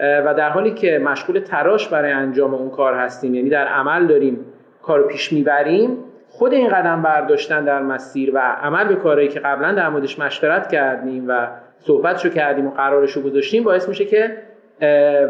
و 0.00 0.34
در 0.34 0.48
حالی 0.48 0.70
که 0.70 0.98
مشغول 0.98 1.40
تراش 1.40 1.88
برای 1.88 2.12
انجام 2.12 2.54
اون 2.54 2.70
کار 2.70 2.94
هستیم 2.94 3.34
یعنی 3.34 3.50
در 3.50 3.66
عمل 3.66 4.06
داریم 4.06 4.46
کار 4.82 5.02
پیش 5.02 5.32
می‌بریم 5.32 5.98
خود 6.28 6.52
این 6.52 6.68
قدم 6.68 7.02
برداشتن 7.02 7.64
در 7.64 7.82
مسیر 7.82 8.34
و 8.34 8.38
عمل 8.38 8.88
به 8.88 8.94
کارهایی 8.94 9.28
که 9.28 9.40
قبلا 9.40 9.72
در 9.72 9.88
موردش 9.88 10.18
مشورت 10.18 10.68
کردیم 10.72 11.24
و 11.28 11.48
صحبتشو 11.86 12.28
کردیم 12.28 12.66
و 12.66 12.70
قرارشو 12.70 13.22
گذاشتیم 13.22 13.64
باعث 13.64 13.88
میشه 13.88 14.04
که 14.04 14.36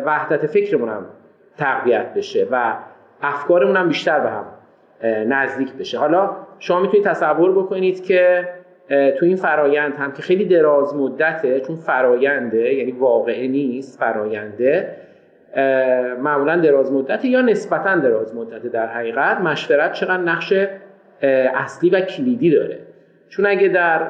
وحدت 0.05 0.47
فکرمون 0.47 0.89
هم 0.89 1.07
تقویت 1.59 2.15
بشه 2.15 2.47
و 2.51 2.75
افکارمون 3.23 3.77
هم 3.77 3.89
بیشتر 3.89 4.21
به 4.21 4.31
هم 4.31 4.45
نزدیک 5.29 5.73
بشه. 5.73 5.99
حالا 5.99 6.31
شما 6.59 6.81
می‌تونید 6.81 7.05
تصور 7.07 7.53
بکنید 7.53 8.05
که 8.05 8.49
تو 8.89 9.27
این 9.27 9.37
فرایند 9.37 9.95
هم 9.95 10.13
که 10.13 10.23
خیلی 10.23 10.45
دراز 10.45 10.95
مدته 10.97 11.61
چون 11.61 11.77
فراینده 11.77 12.75
یعنی 12.75 12.93
واقعه 12.93 13.49
نیست 13.49 13.99
فراینده 13.99 14.97
معمولا 16.19 16.57
دراز 16.57 16.93
مدته 16.93 17.29
یا 17.29 17.41
نسبتا 17.41 17.97
دراز 17.97 18.35
مدته 18.35 18.69
در 18.69 18.87
حقیقت 18.87 19.41
مشورت 19.41 19.93
چقدر 19.93 20.23
نقش 20.23 20.55
اصلی 21.55 21.91
و 21.91 22.01
کلیدی 22.01 22.51
داره. 22.51 22.79
چون 23.29 23.47
اگه 23.47 23.69
در 23.69 24.01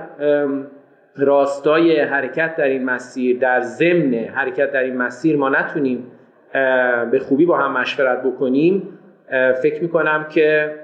راستای 1.16 2.00
حرکت 2.00 2.56
در 2.56 2.64
این 2.64 2.84
مسیر 2.84 3.38
در 3.38 3.60
ضمن 3.60 4.14
حرکت 4.14 4.72
در 4.72 4.82
این 4.82 4.96
مسیر 4.96 5.36
ما 5.36 5.48
نتونیم 5.48 6.06
به 7.10 7.18
خوبی 7.28 7.46
با 7.46 7.58
هم 7.58 7.72
مشورت 7.72 8.22
بکنیم 8.22 8.98
فکر 9.62 9.82
می‌کنم 9.82 10.26
که 10.30 10.74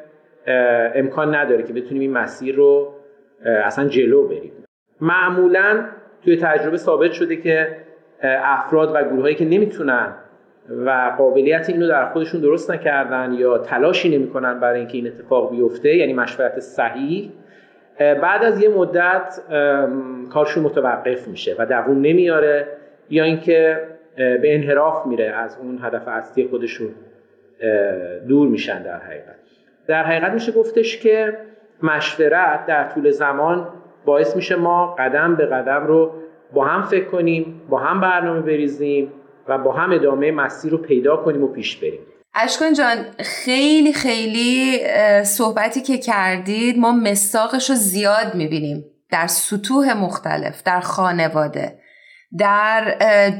امکان 0.95 1.35
نداره 1.35 1.62
که 1.62 1.73
بتونیم 1.73 2.01
این 2.01 2.12
مسیر 2.12 2.55
رو 2.55 2.95
اصلا 3.45 3.88
جلو 3.88 4.29
بریم. 4.29 4.53
معمولا 5.01 5.85
توی 6.25 6.37
تجربه 6.37 6.77
ثابت 6.77 7.12
شده 7.12 7.37
که 7.37 7.77
افراد 8.23 8.91
و 8.95 9.03
گروهایی 9.03 9.35
که 9.35 9.45
نمی‌تونن 9.45 10.14
و 10.87 11.14
قابلیت 11.19 11.71
اینو 11.71 11.88
در 11.88 12.07
خودشون 12.07 12.41
درست 12.41 12.71
نکردن 12.71 13.33
یا 13.33 13.59
تلاشی 13.59 14.19
نمی‌کنن 14.19 14.61
برای 14.61 14.79
اینکه 14.79 14.99
این 14.99 15.07
اتفاق 15.07 15.51
بیفته 15.51 15.97
یعنی 15.97 16.14
مشورت 16.14 16.61
صحیح 16.61 17.31
بعد 17.99 18.45
از 18.45 18.63
یه 18.63 18.69
مدت 18.69 19.41
کارشون 20.31 20.63
متوقف 20.63 21.29
میشه 21.29 21.57
و 21.59 21.67
دووم 21.67 22.01
نمیاره 22.01 22.69
یا 23.11 23.25
اینکه 23.25 23.81
به 24.17 24.55
انحراف 24.55 25.07
میره 25.07 25.25
از 25.25 25.59
اون 25.63 25.79
هدف 25.83 26.09
اصلی 26.09 26.49
خودشون 26.49 26.89
دور 28.29 28.49
میشن 28.49 28.83
در 28.83 28.99
حقیقت. 28.99 29.35
در 29.87 30.03
حقیقت 30.03 30.33
میشه 30.33 30.53
گفتش 30.53 30.99
که 30.99 31.39
مشورت 31.83 32.67
در 32.67 32.89
طول 32.89 33.11
زمان 33.11 33.69
باعث 34.05 34.37
میشه 34.37 34.57
ما 34.57 34.95
قدم 34.99 35.37
به 35.37 35.47
قدم 35.47 35.87
رو 35.87 36.13
با 36.53 36.65
هم 36.65 36.83
فکر 36.83 37.05
کنیم 37.05 37.61
با 37.69 37.79
هم 37.79 38.01
برنامه 38.01 38.41
بریزیم 38.41 39.13
و 39.49 39.59
با 39.59 39.73
هم 39.73 39.93
ادامه 39.93 40.33
مسیر 40.33 40.73
رو 40.73 40.79
پیدا 40.79 41.17
کنیم 41.17 41.45
و 41.45 41.49
پیش 41.49 41.77
بریم. 41.77 42.01
اشکان 42.40 42.72
جان 42.72 43.05
خیلی 43.20 43.92
خیلی 43.92 44.81
صحبتی 45.24 45.81
که 45.81 45.98
کردید 45.98 46.79
ما 46.79 46.92
مساقش 46.92 47.70
رو 47.70 47.77
زیاد 47.77 48.35
می‌بینیم 48.35 48.85
در 49.11 49.27
سطوح 49.27 49.92
مختلف 49.92 50.62
در 50.62 50.81
خانواده 50.81 51.79
در 52.38 52.96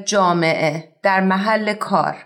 جامعه 0.07 0.85
در 1.03 1.21
محل 1.21 1.73
کار. 1.73 2.17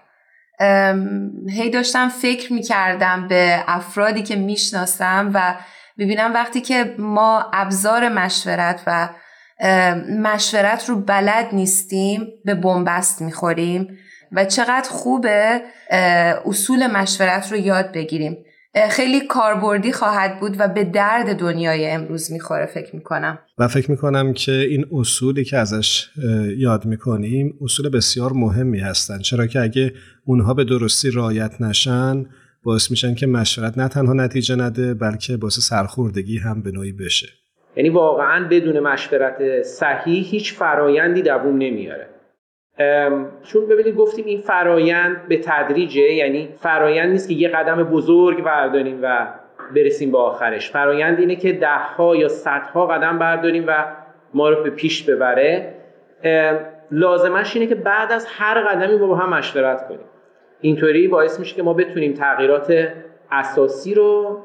هی 1.51 1.71
داشتم 1.71 2.09
فکر 2.09 2.53
می‌کردم 2.53 3.29
به 3.29 3.65
افرادی 3.67 4.23
که 4.23 4.37
می‌شناسم 4.37 5.31
و 5.35 5.55
ببینم 5.99 6.35
وقتی 6.35 6.61
که 6.61 6.95
ما 6.99 7.51
ابزار 7.53 8.09
مشورت 8.09 8.83
و 8.87 9.09
مشورت 10.19 10.89
رو 10.89 11.01
بلد 11.01 11.49
نیستیم 11.53 12.27
به 12.45 12.55
بنبست 12.55 13.23
می‌خوریم. 13.23 13.99
و 14.33 14.45
چقدر 14.45 14.89
خوبه 14.91 15.61
اصول 16.47 16.87
مشورت 16.87 17.53
رو 17.53 17.59
یاد 17.59 17.93
بگیریم. 17.93 18.37
خیلی 18.91 19.27
کاربردی 19.27 19.93
خواهد 19.93 20.41
بود 20.41 20.57
و 20.59 20.69
به 20.69 20.85
درد 20.85 21.37
دنیای 21.37 21.91
امروز 21.91 22.33
می‌خوره 22.33 22.67
فکر 22.67 22.97
می‌کنم. 22.97 23.39
و 23.59 23.69
فکر 23.69 23.91
می‌کنم 23.91 24.33
که 24.33 24.53
این 24.53 24.87
اصولی 24.93 25.45
که 25.45 25.57
ازش 25.57 26.09
یاد 26.57 26.85
می‌کنیم 26.85 27.59
اصول 27.63 27.89
بسیار 27.89 28.33
مهمی 28.33 28.81
هستن. 28.81 29.19
چرا 29.19 29.47
که 29.47 29.61
اگه 29.61 29.93
اونها 30.25 30.55
به 30.55 30.65
درستی 30.65 31.11
رایت 31.11 31.61
نشن 31.61 32.27
باعث 32.65 32.91
میشن 32.91 33.15
که 33.15 33.27
مشورت 33.27 33.79
نه 33.79 33.89
تنها 33.89 34.13
نتیجه 34.13 34.57
نده 34.57 34.95
بلکه 34.95 35.37
باعث 35.37 35.59
سرخوردگی 35.59 36.39
هم 36.39 36.63
به 36.63 36.71
نوعی 36.71 36.93
بشه. 36.93 37.27
یعنی 37.77 37.89
واقعا 37.89 38.49
بدون 38.49 38.81
مشورت 38.81 39.63
صحیح 39.63 40.25
هیچ 40.25 40.55
فرایندی 40.55 41.23
دووم 41.23 41.59
نمیاره. 41.59 42.09
چون 43.43 43.67
ببینید 43.71 43.97
گفتیم 43.97 44.25
این 44.27 44.41
فرایند 44.41 45.29
به 45.29 45.41
تدریجه 45.45 46.13
یعنی 46.13 46.49
فرایند 46.57 47.11
نیست 47.11 47.29
که 47.29 47.35
یه 47.35 47.49
قدم 47.49 47.85
بزرگ 47.85 48.45
برداریم 48.45 48.99
و 49.03 49.29
برسیم 49.75 50.13
به 50.13 50.19
آخرش. 50.19 50.71
فرایند 50.71 51.19
اینه 51.19 51.37
که 51.37 51.53
ده 51.53 51.69
ها 51.69 52.17
یا 52.17 52.29
صدها 52.29 52.87
قدم 52.87 53.19
برداریم 53.19 53.65
و 53.67 53.85
ما 54.35 54.49
رو 54.49 54.63
به 54.63 54.71
پیش 54.71 55.03
ببره. 55.03 55.75
لازمش 56.91 57.57
اینه 57.57 57.67
که 57.67 57.75
بعد 57.75 58.13
از 58.13 58.27
هر 58.31 58.61
قدمی 58.61 58.97
ما 58.97 59.07
با 59.07 59.17
هم 59.17 59.31
مشورت 59.31 59.89
کنیم. 59.89 60.07
اینطوری 60.61 61.09
باعث 61.09 61.41
میشه 61.41 61.57
که 61.57 61.63
ما 61.63 61.75
بتونیم 61.75 62.13
تغییرات 62.15 62.89
اساسی 63.31 63.95
رو 63.95 64.41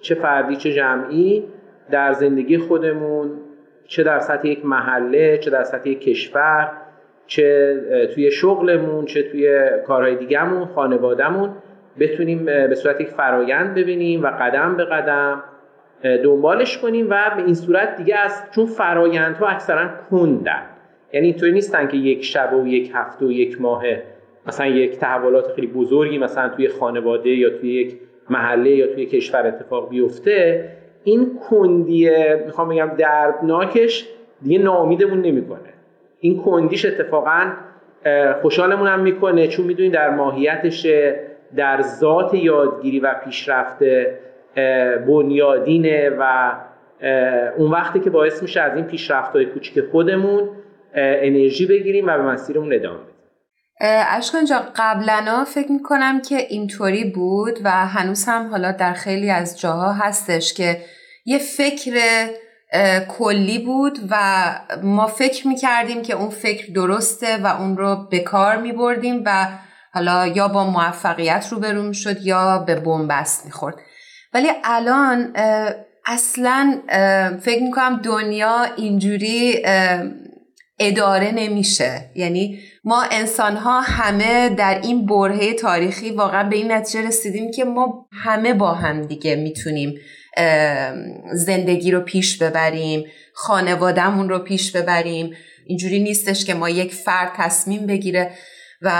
چه 0.00 0.14
فردی 0.14 0.56
چه 0.56 0.72
جمعی 0.72 1.44
در 1.90 2.12
زندگی 2.12 2.58
خودمون 2.58 3.30
چه 3.86 4.02
در 4.02 4.18
سطح 4.18 4.48
یک 4.48 4.66
محله 4.66 5.38
چه 5.38 5.50
در 5.50 5.64
سطح 5.64 5.88
یک 5.88 6.00
کشور 6.00 6.72
چه 7.30 7.76
توی 8.14 8.30
شغلمون 8.30 9.04
چه 9.04 9.22
توی 9.22 9.60
کارهای 9.86 10.16
دیگهمون 10.16 10.64
خانوادهمون 10.64 11.50
بتونیم 11.98 12.44
به 12.44 12.74
صورت 12.74 13.00
یک 13.00 13.08
فرایند 13.08 13.74
ببینیم 13.74 14.22
و 14.22 14.26
قدم 14.26 14.76
به 14.76 14.84
قدم 14.84 15.42
دنبالش 16.24 16.78
کنیم 16.78 17.06
و 17.10 17.30
به 17.36 17.42
این 17.44 17.54
صورت 17.54 17.96
دیگه 17.96 18.16
از 18.16 18.42
چون 18.54 18.66
فرایندها 18.66 19.46
اکثرا 19.46 19.88
کندن. 20.10 20.62
یعنی 21.12 21.26
اینطوری 21.26 21.52
نیستن 21.52 21.88
که 21.88 21.96
یک 21.96 22.24
شب 22.24 22.54
و 22.54 22.66
یک 22.66 22.90
هفته 22.94 23.26
و 23.26 23.32
یک 23.32 23.60
ماه 23.60 23.84
مثلا 24.46 24.66
یک 24.66 24.98
تحولات 24.98 25.52
خیلی 25.52 25.66
بزرگی 25.66 26.18
مثلا 26.18 26.48
توی 26.48 26.68
خانواده 26.68 27.30
یا 27.30 27.50
توی 27.50 27.74
یک 27.74 27.96
محله 28.30 28.70
یا 28.70 28.86
توی 28.86 29.06
کشور 29.06 29.46
اتفاق 29.46 29.88
بیفته. 29.88 30.68
این 31.04 31.38
کندیه 31.50 32.42
می‌خوام 32.46 32.68
بگم 32.68 32.90
دردناکش 32.98 34.08
دیگه 34.42 34.58
ناامیدمون 34.58 35.20
نمی‌کنه. 35.20 35.79
این 36.20 36.42
کندیش 36.42 36.84
اتفاقا 36.84 37.52
خوشحالمون 38.42 38.88
هم 38.88 39.00
می‌کنه 39.00 39.48
چون 39.48 39.66
می‌دونید 39.66 39.92
در 39.92 40.10
ماهیتش 40.10 40.86
در 41.56 41.82
ذات 41.82 42.34
یادگیری 42.34 43.00
و 43.00 43.14
پیشرفت 43.24 43.78
بنیادینه 45.06 46.10
و 46.18 46.52
اون 47.58 47.70
وقتی 47.70 48.00
که 48.00 48.10
باعث 48.10 48.42
میشه 48.42 48.60
از 48.60 48.76
این 48.76 48.84
پیشرفت 48.84 49.32
های 49.32 49.46
کوچیک 49.46 49.84
خودمون 49.92 50.48
انرژی 50.94 51.66
بگیریم 51.66 52.06
و 52.06 52.16
به 52.16 52.22
مسیرمون 52.22 52.72
ادامه 52.72 52.98
بدیم. 52.98 53.10
اشکان 54.16 54.44
جا 54.44 54.56
قبلا 54.76 55.44
فکر 55.44 55.72
می‌کنم 55.72 56.20
که 56.20 56.36
اینطوری 56.36 57.12
بود 57.14 57.58
و 57.64 57.70
هنوز 57.70 58.24
هم 58.28 58.46
حالا 58.50 58.72
در 58.72 58.92
خیلی 58.92 59.30
از 59.30 59.60
جاها 59.60 59.92
هستش 59.92 60.54
که 60.54 60.76
یه 61.26 61.38
فکر 61.38 61.92
کلی 63.08 63.58
بود 63.58 63.98
و 64.10 64.44
ما 64.82 65.06
فکر 65.06 65.48
می‌کردیم 65.48 66.02
که 66.02 66.14
اون 66.14 66.30
فکر 66.30 66.72
درسته 66.74 67.36
و 67.36 67.46
اون 67.46 67.76
رو 67.76 68.08
به 68.10 68.18
کار 68.18 68.56
میبردیم 68.56 69.22
و 69.26 69.48
حالا 69.94 70.26
یا 70.26 70.48
با 70.48 70.64
موفقیت 70.64 71.48
روبرو 71.50 71.82
می‌شد 71.82 72.26
یا 72.26 72.58
به 72.58 72.74
بنبست 72.74 73.44
می‌خورد. 73.44 73.74
ولی 74.34 74.48
الان 74.64 75.32
اصلا 76.06 76.80
فکر 77.42 77.62
می‌کنم 77.62 78.00
دنیا 78.04 78.66
اینجوری 78.76 79.62
اداره 80.78 81.30
نمیشه. 81.30 82.10
یعنی 82.14 82.60
ما 82.84 83.02
انسان 83.10 83.56
ها 83.56 83.80
همه 83.80 84.48
در 84.48 84.80
این 84.82 85.06
برهه 85.06 85.52
تاریخی 85.52 86.10
واقعا 86.10 86.48
به 86.48 86.56
این 86.56 86.72
نتیجه 86.72 87.08
رسیدیم 87.08 87.50
که 87.50 87.64
ما 87.64 88.08
همه 88.12 88.54
با 88.54 88.72
هم 88.72 89.02
دیگه 89.02 89.36
می‌تونیم 89.36 89.94
زندگی 91.32 91.90
رو 91.90 92.00
پیش 92.00 92.42
ببریم 92.42 93.04
خانوادهمون 93.34 94.28
رو 94.28 94.38
پیش 94.38 94.76
ببریم. 94.76 95.30
اینجوری 95.66 96.02
نیستش 96.02 96.44
که 96.44 96.54
ما 96.54 96.68
یک 96.68 96.94
فرد 96.94 97.32
تصمیم 97.36 97.86
بگیره 97.86 98.30
و 98.82 98.90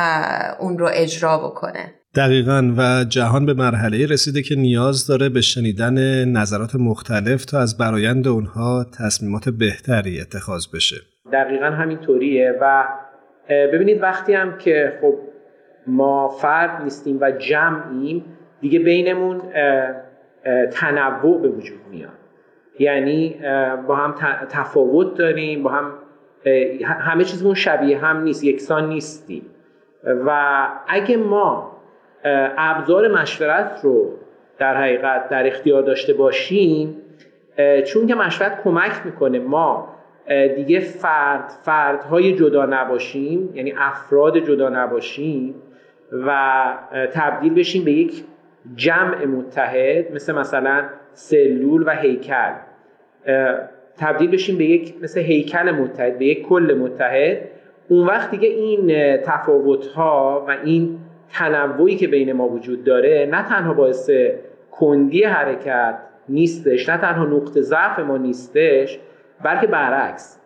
اون 0.61 0.79
رو 0.79 0.89
اجرا 0.93 1.39
بکنه. 1.39 1.95
دقیقا. 2.15 2.75
و 2.77 3.05
جهان 3.05 3.47
به 3.47 3.55
مرحله 3.55 4.07
رسیده 4.07 4.43
که 4.43 4.55
نیاز 4.55 5.07
داره 5.07 5.29
به 5.29 5.41
شنیدن 5.41 6.25
نظرات 6.25 6.75
مختلف 6.75 7.45
تا 7.45 7.61
از 7.61 7.79
برایند 7.79 8.29
اونها 8.29 8.87
تصمیمات 8.99 9.49
بهتری 9.49 10.21
اتخاذ 10.21 10.67
بشه. 10.75 10.97
دقیقا 11.33 11.67
همینطوریه. 11.67 12.55
و 12.61 12.85
ببینید 13.49 14.03
وقتی 14.03 14.35
هم 14.35 14.59
که 14.59 14.99
خب 15.01 15.15
ما 15.87 16.29
فرد 16.29 16.83
نیستیم 16.83 17.19
و 17.21 17.31
جمعیم 17.31 18.25
دیگه 18.61 18.79
بینمون 18.79 19.43
تنوع 20.73 21.41
به 21.41 21.49
وجود 21.49 21.81
میاد. 21.91 22.11
یعنی 22.79 23.37
با 23.87 23.97
هم 23.97 24.15
تفاوت 24.49 25.15
داریم 25.15 25.63
با 25.63 25.71
هم 25.71 25.93
همه 26.85 27.25
چیزمون 27.25 27.55
شبیه 27.55 27.99
هم 27.99 28.23
نیست 28.23 28.45
یکسان 28.45 28.89
نیستیم. 28.89 29.43
و 30.27 30.69
اگه 30.89 31.17
ما 31.17 31.77
ابزار 32.25 33.09
مشورت 33.09 33.81
رو 33.83 34.11
در 34.59 34.77
حقیقت 34.77 35.29
در 35.29 35.47
اختیار 35.47 35.83
داشته 35.83 36.13
باشیم 36.13 36.97
چون 37.87 38.07
که 38.07 38.15
مشورت 38.15 38.63
کمک 38.65 38.93
می‌کنه 39.05 39.39
ما 39.39 39.89
دیگه 40.57 40.81
فرد 40.81 41.49
فردهای 41.63 42.37
جدا 42.37 42.67
نباشیم 42.67 43.51
یعنی 43.55 43.75
افراد 43.79 44.39
جدا 44.39 44.69
نباشیم 44.69 45.55
و 46.27 46.65
تبدیل 47.13 47.55
بشیم 47.55 47.85
به 47.85 47.93
یک 47.93 48.25
جمع 48.77 49.25
متحد 49.25 50.15
مثل 50.15 50.35
مثلا 50.35 50.85
سلول 51.13 51.83
و 51.87 51.91
هیکل. 51.91 52.53
تبدیل 53.99 54.31
بشیم 54.31 54.59
به 54.59 54.65
یک 54.65 54.95
مثل 55.03 55.21
هیکل 55.21 55.71
متحد 55.71 56.19
به 56.19 56.25
یک 56.25 56.47
کل 56.49 56.77
متحد. 56.79 57.39
اون 57.89 58.07
وقت 58.07 58.31
دیگه 58.31 58.49
این 58.49 59.17
تفاوت 59.17 59.87
ها 59.87 60.45
و 60.49 60.57
این 60.65 60.99
تنوعی 61.33 61.97
که 61.97 62.09
بین 62.09 62.33
ما 62.33 62.49
وجود 62.49 62.85
داره 62.85 63.29
نه 63.31 63.43
تنها 63.43 63.75
باعث 63.75 64.11
کندی 64.71 65.25
حرکت 65.25 65.99
نیستش 66.29 66.89
نه 66.89 66.97
تنها 66.97 67.25
نقطه 67.25 67.61
ضعف 67.61 67.99
ما 67.99 68.17
نیستش 68.17 68.99
بلکه 69.45 69.67
برعکس. 69.67 70.41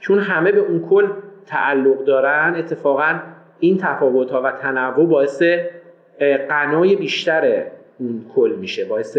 چون 0.00 0.18
همه 0.18 0.52
به 0.52 0.60
اون 0.60 0.80
کل 0.80 1.08
تعلق 1.46 2.04
دارن 2.04 2.54
اتفاقا 2.54 3.18
این 3.60 3.78
تفاوت 3.78 4.30
ها 4.30 4.42
و 4.42 4.50
تنوع 4.50 5.06
باعث 5.06 5.42
قنای 6.48 6.96
بیشتر 6.96 7.62
اون 7.98 8.24
کل 8.34 8.54
میشه 8.60 8.84
باعث 8.84 9.18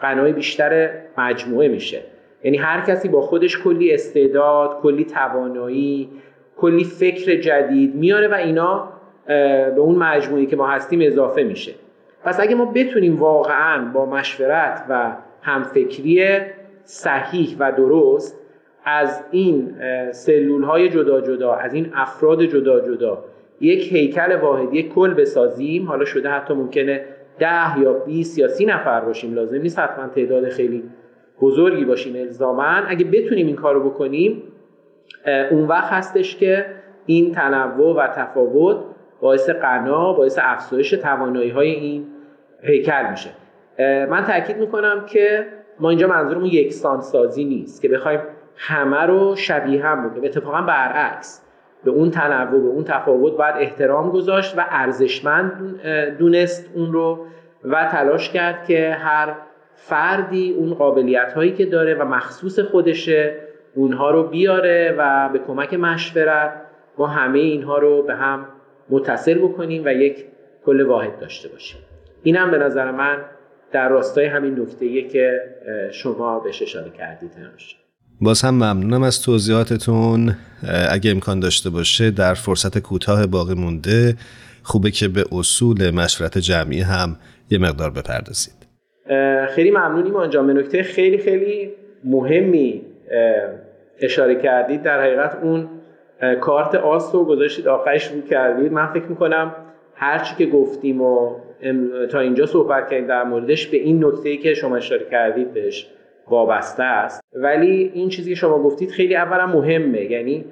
قنای 0.00 0.32
بیشتر 0.32 0.90
مجموعه 1.18 1.68
میشه. 1.68 2.00
یعنی 2.44 2.56
هر 2.56 2.80
کسی 2.80 3.08
با 3.08 3.20
خودش 3.20 3.58
کلی 3.58 3.94
استعداد 3.94 4.80
کلی 4.82 5.04
توانایی 5.04 6.10
کلی 6.56 6.84
فکر 6.84 7.40
جدید 7.40 7.94
میاره 7.94 8.28
و 8.28 8.34
اینا 8.34 8.88
به 9.26 9.78
اون 9.78 9.96
مجموعی 9.96 10.46
که 10.46 10.56
ما 10.56 10.66
هستیم 10.66 11.00
اضافه 11.02 11.42
میشه. 11.42 11.72
پس 12.24 12.40
اگه 12.40 12.54
ما 12.54 12.64
بتونیم 12.64 13.16
واقعا 13.16 13.84
با 13.92 14.06
مشورت 14.06 14.84
و 14.88 15.12
همفکری 15.42 16.38
صحیح 16.84 17.56
و 17.58 17.72
درست 17.72 18.40
از 18.84 19.24
این 19.30 19.74
سلول 20.10 20.62
های 20.62 20.88
جدا 20.88 21.20
جدا 21.20 21.54
از 21.54 21.74
این 21.74 21.90
افراد 21.94 22.44
جدا 22.44 22.80
جدا 22.80 23.24
یک 23.60 23.92
هیکل 23.92 24.36
واحد 24.36 24.74
یک 24.74 24.94
کل 24.94 25.14
بسازیم. 25.14 25.86
حالا 25.86 26.04
شده 26.04 26.28
حتی 26.28 26.54
ممکنه 26.54 27.04
ده 27.38 27.78
یا 27.78 27.92
20 27.92 28.38
یا 28.38 28.48
سی 28.48 28.66
نفر 28.66 29.00
باشیم. 29.00 29.34
لازم 29.34 29.56
نیست 29.56 29.78
حتما 29.78 30.08
تعداد 30.08 30.48
خیلی 30.48 30.84
بزرگی 31.40 31.84
باشیم 31.84 32.16
الزاما. 32.16 32.62
اگه 32.62 33.04
بتونیم 33.04 33.46
این 33.46 33.56
کارو 33.56 33.90
بکنیم 33.90 34.42
اون 35.50 35.66
وقت 35.66 35.92
هستش 35.92 36.36
که 36.36 36.66
این 37.06 37.32
تنوع 37.32 37.96
و 37.96 38.06
تفاوت 38.06 38.76
باعث 39.20 39.50
قنا 39.50 40.12
باعث 40.12 40.38
افزایش 40.42 40.90
توانایی 40.90 41.50
های 41.50 41.70
این 41.70 42.06
هیکل 42.62 43.10
میشه. 43.10 43.30
من 44.06 44.24
تاکید 44.24 44.56
می‌کنم 44.56 45.04
که 45.06 45.46
ما 45.80 45.90
اینجا 45.90 46.06
منظورمون 46.06 46.46
یکسان 46.46 47.00
سازی 47.00 47.44
نیست 47.44 47.82
که 47.82 47.88
بخوایم 47.88 48.20
همه 48.56 49.00
رو 49.00 49.36
شبیه 49.36 49.86
هم 49.86 50.08
بکنیم. 50.08 50.24
اتفاقا 50.24 50.62
برعکس. 50.62 51.43
به 51.84 51.90
اون 51.90 52.10
تنوع 52.10 52.60
به 52.60 52.66
اون 52.66 52.84
تفاوت 52.84 53.36
باید 53.36 53.54
احترام 53.58 54.10
گذاشت 54.10 54.58
و 54.58 54.64
ارزشمند 54.70 55.80
دونست 56.18 56.70
اون 56.74 56.92
رو 56.92 57.26
و 57.64 57.88
تلاش 57.92 58.30
کرد 58.30 58.66
که 58.66 58.90
هر 58.90 59.34
فردی 59.74 60.54
اون 60.58 60.74
قابلیت 60.74 61.32
هایی 61.32 61.52
که 61.52 61.66
داره 61.66 61.94
و 61.94 62.04
مخصوص 62.04 62.58
خودشه 62.58 63.34
اونها 63.74 64.10
رو 64.10 64.22
بیاره 64.22 64.94
و 64.98 65.28
به 65.28 65.38
کمک 65.38 65.74
مشورت 65.74 66.52
ما 66.98 67.06
همه 67.06 67.38
اینها 67.38 67.78
رو 67.78 68.02
به 68.02 68.14
هم 68.14 68.46
متصل 68.90 69.38
بکنیم 69.38 69.82
و 69.84 69.92
یک 69.92 70.24
کل 70.66 70.80
واحد 70.80 71.18
داشته 71.18 71.48
باشیم. 71.48 71.80
این 72.22 72.36
هم 72.36 72.50
به 72.50 72.58
نظر 72.58 72.90
من 72.90 73.18
در 73.72 73.88
راستای 73.88 74.26
همین 74.26 74.60
نکته 74.60 75.02
که 75.02 75.40
شما 75.92 76.40
بهش 76.40 76.62
اشاره 76.62 76.90
کردید 76.90 77.32
باز 78.24 78.42
هم 78.42 78.54
ممنونم 78.54 79.02
از 79.02 79.22
توضیحاتتون. 79.22 80.36
اگه 80.90 81.10
امکان 81.10 81.40
داشته 81.40 81.70
باشه 81.70 82.10
در 82.10 82.34
فرصت 82.34 82.78
کوتاه 82.78 83.26
باقی 83.26 83.54
مونده 83.54 84.16
خوبه 84.62 84.90
که 84.90 85.08
به 85.08 85.24
اصول 85.32 85.90
مشورت 85.90 86.38
جمعی 86.38 86.80
هم 86.80 87.16
یه 87.50 87.58
مقدار 87.58 87.90
بپردازید. 87.90 88.54
خیلی 89.54 89.70
ممنونیم 89.70 90.16
آنجا. 90.16 90.42
به 90.42 90.52
نکته 90.52 90.82
خیلی 90.82 91.18
خیلی 91.18 91.70
مهمی 92.04 92.82
اشاره 94.00 94.42
کردید. 94.42 94.82
در 94.82 95.02
حقیقت 95.02 95.38
اون 95.42 95.68
کارت 96.40 96.74
آس 96.74 97.14
رو 97.14 97.24
گذاشتید 97.24 97.68
آخرش 97.68 98.06
رو 98.06 98.20
کردید. 98.20 98.72
من 98.72 98.86
فکر 98.86 99.06
می‌کنم 99.06 99.54
هرچی 99.94 100.34
که 100.38 100.46
گفتیم 100.46 101.00
و 101.00 101.30
تا 102.10 102.20
اینجا 102.20 102.46
صحبت 102.46 102.90
کردیم 102.90 103.06
در 103.06 103.24
موردش 103.24 103.66
به 103.66 103.76
این 103.76 104.04
نکته 104.04 104.36
که 104.36 104.54
شما 104.54 104.76
اشاره 104.76 105.06
کردید 105.10 105.54
بهش 105.54 105.86
وابسته 106.28 106.82
است. 106.82 107.22
ولی 107.34 107.90
این 107.94 108.08
چیزی 108.08 108.30
که 108.30 108.36
شما 108.36 108.58
گفتید 108.58 108.90
خیلی 108.90 109.16
اولا 109.16 109.46
مهمه. 109.46 110.00
یعنی 110.10 110.44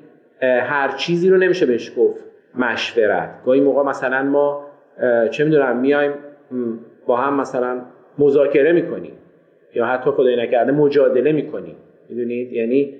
هر 0.42 0.88
چیزی 0.96 1.30
رو 1.30 1.36
نمیشه 1.36 1.66
بهش 1.66 1.92
گفت 1.96 2.24
مشورت. 2.54 3.30
گاهی 3.44 3.60
موقع 3.60 3.82
مثلا 3.82 4.22
ما 4.22 4.66
چه 5.30 5.44
می‌دونم 5.44 5.76
میایم 5.76 6.12
با 7.06 7.16
هم 7.16 7.40
مثلا 7.40 7.80
مذاکره 8.18 8.72
می‌کنیم 8.72 9.12
یا 9.74 9.86
حتی 9.86 10.10
خدای 10.10 10.36
نکرده 10.36 10.72
مجادله 10.72 11.32
می‌کنیم. 11.32 11.76
می‌دونید؟ 12.08 12.52
یعنی 12.52 12.94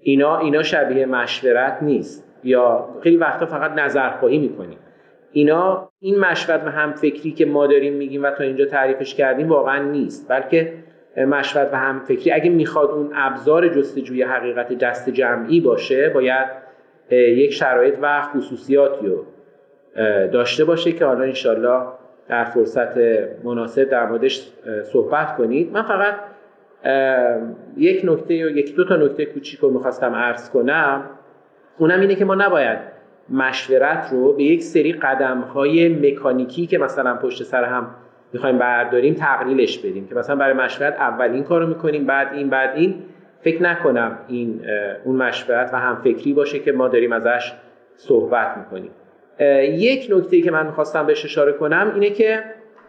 اینا 0.00 0.38
اینا 0.38 0.62
شبیه 0.62 1.06
مشورت 1.06 1.78
نیست. 1.82 2.24
یا 2.44 2.88
خیلی 3.02 3.16
وقتا 3.16 3.46
فقط 3.46 3.70
نظرخواهی 3.70 4.38
می‌کنیم. 4.38 4.78
اینا 5.32 5.90
این 6.00 6.18
مشورت 6.18 6.62
و 6.64 6.70
همفکری 6.70 7.30
که 7.30 7.46
ما 7.46 7.66
داریم 7.66 7.92
میگیم 7.92 8.22
و 8.22 8.30
تا 8.30 8.44
اینجا 8.44 8.64
تعریفش 8.64 9.14
کردیم 9.14 9.48
واقعا 9.48 9.90
نیست. 9.90 10.28
بلکه 10.28 10.72
مشورت 11.26 11.68
و 11.72 11.76
همفکری 11.76 12.32
اگه 12.32 12.50
می‌خواد 12.50 12.90
اون 12.90 13.10
ابزار 13.14 13.68
جستجوی 13.68 14.22
حقیقت 14.22 14.78
دست 14.78 15.10
جمعی 15.10 15.60
باشه 15.60 16.08
باید 16.08 16.48
یک 17.10 17.52
شرایط 17.52 17.94
و 18.02 18.22
خصوصیاتی 18.22 19.06
رو 19.06 19.24
داشته 20.32 20.64
باشه 20.64 20.92
که 20.92 21.04
حالا 21.04 21.24
انشالله 21.24 21.82
در 22.28 22.44
فرصت 22.44 22.98
مناسب 23.44 23.84
در 23.84 24.06
موردش 24.06 24.48
صحبت 24.92 25.36
کنید. 25.36 25.72
من 25.72 25.82
فقط 25.82 26.14
یک 27.76 28.00
نکته 28.04 28.34
یا 28.34 28.50
یک 28.50 28.76
دو 28.76 28.84
تا 28.84 28.96
نکته 28.96 29.26
کوچیک 29.26 29.60
رو 29.60 29.70
می‌خواستم 29.70 30.14
عرض 30.14 30.50
کنم. 30.50 31.04
اونم 31.78 32.00
اینه 32.00 32.14
که 32.14 32.24
ما 32.24 32.34
نباید 32.34 32.78
مشورت 33.30 34.08
رو 34.12 34.32
به 34.32 34.42
یک 34.42 34.62
سری 34.62 34.92
قدم 34.92 35.40
های 35.40 35.88
مکانیکی 35.88 36.66
که 36.66 36.78
مثلا 36.78 37.14
پشت 37.14 37.42
سر 37.42 37.64
هم 37.64 37.86
می‌خوایم 38.32 38.58
برداریم 38.58 39.14
تقلیلش 39.14 39.78
بدیم 39.78 40.06
که 40.06 40.14
مثلا 40.14 40.36
برای 40.36 40.54
مشورت 40.54 40.94
اول 40.94 41.30
این 41.30 41.44
کارو 41.44 41.66
می‌کنیم 41.66 42.06
بعد 42.06 42.32
این 42.32 42.50
بعد 42.50 42.76
این. 42.76 42.94
فکر 43.40 43.62
نکنم 43.62 44.18
این 44.28 44.60
اون 45.04 45.16
مشورت 45.16 45.70
و 45.72 45.76
هم 45.76 46.00
فکری 46.04 46.32
باشه 46.32 46.58
که 46.58 46.72
ما 46.72 46.88
داریم 46.88 47.12
ازش 47.12 47.52
صحبت 47.96 48.56
می‌کنیم. 48.56 48.90
یک 49.78 50.08
نکته 50.10 50.40
که 50.40 50.50
من 50.50 50.66
می‌خواستم 50.66 51.06
بهش 51.06 51.24
اشاره 51.24 51.52
کنم 51.52 51.92
اینه 51.94 52.10
که 52.10 52.44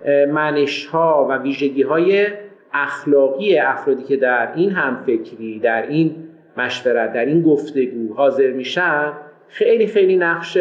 منش 0.05 0.85
ها 0.85 1.27
و 1.29 1.37
ویژگی 1.37 1.81
های 1.81 2.27
اخلاقی 2.73 3.57
افرادی 3.57 4.03
که 4.03 4.17
در 4.17 4.49
این 4.55 4.71
همفکری 4.71 5.59
در 5.59 5.87
این 5.87 6.15
مشورت 6.57 7.13
در 7.13 7.25
این 7.25 7.41
گفتگو 7.41 8.13
حاضر 8.13 8.51
میشن 8.51 9.13
خیلی 9.47 9.87
خیلی 9.87 10.17
نقش 10.17 10.57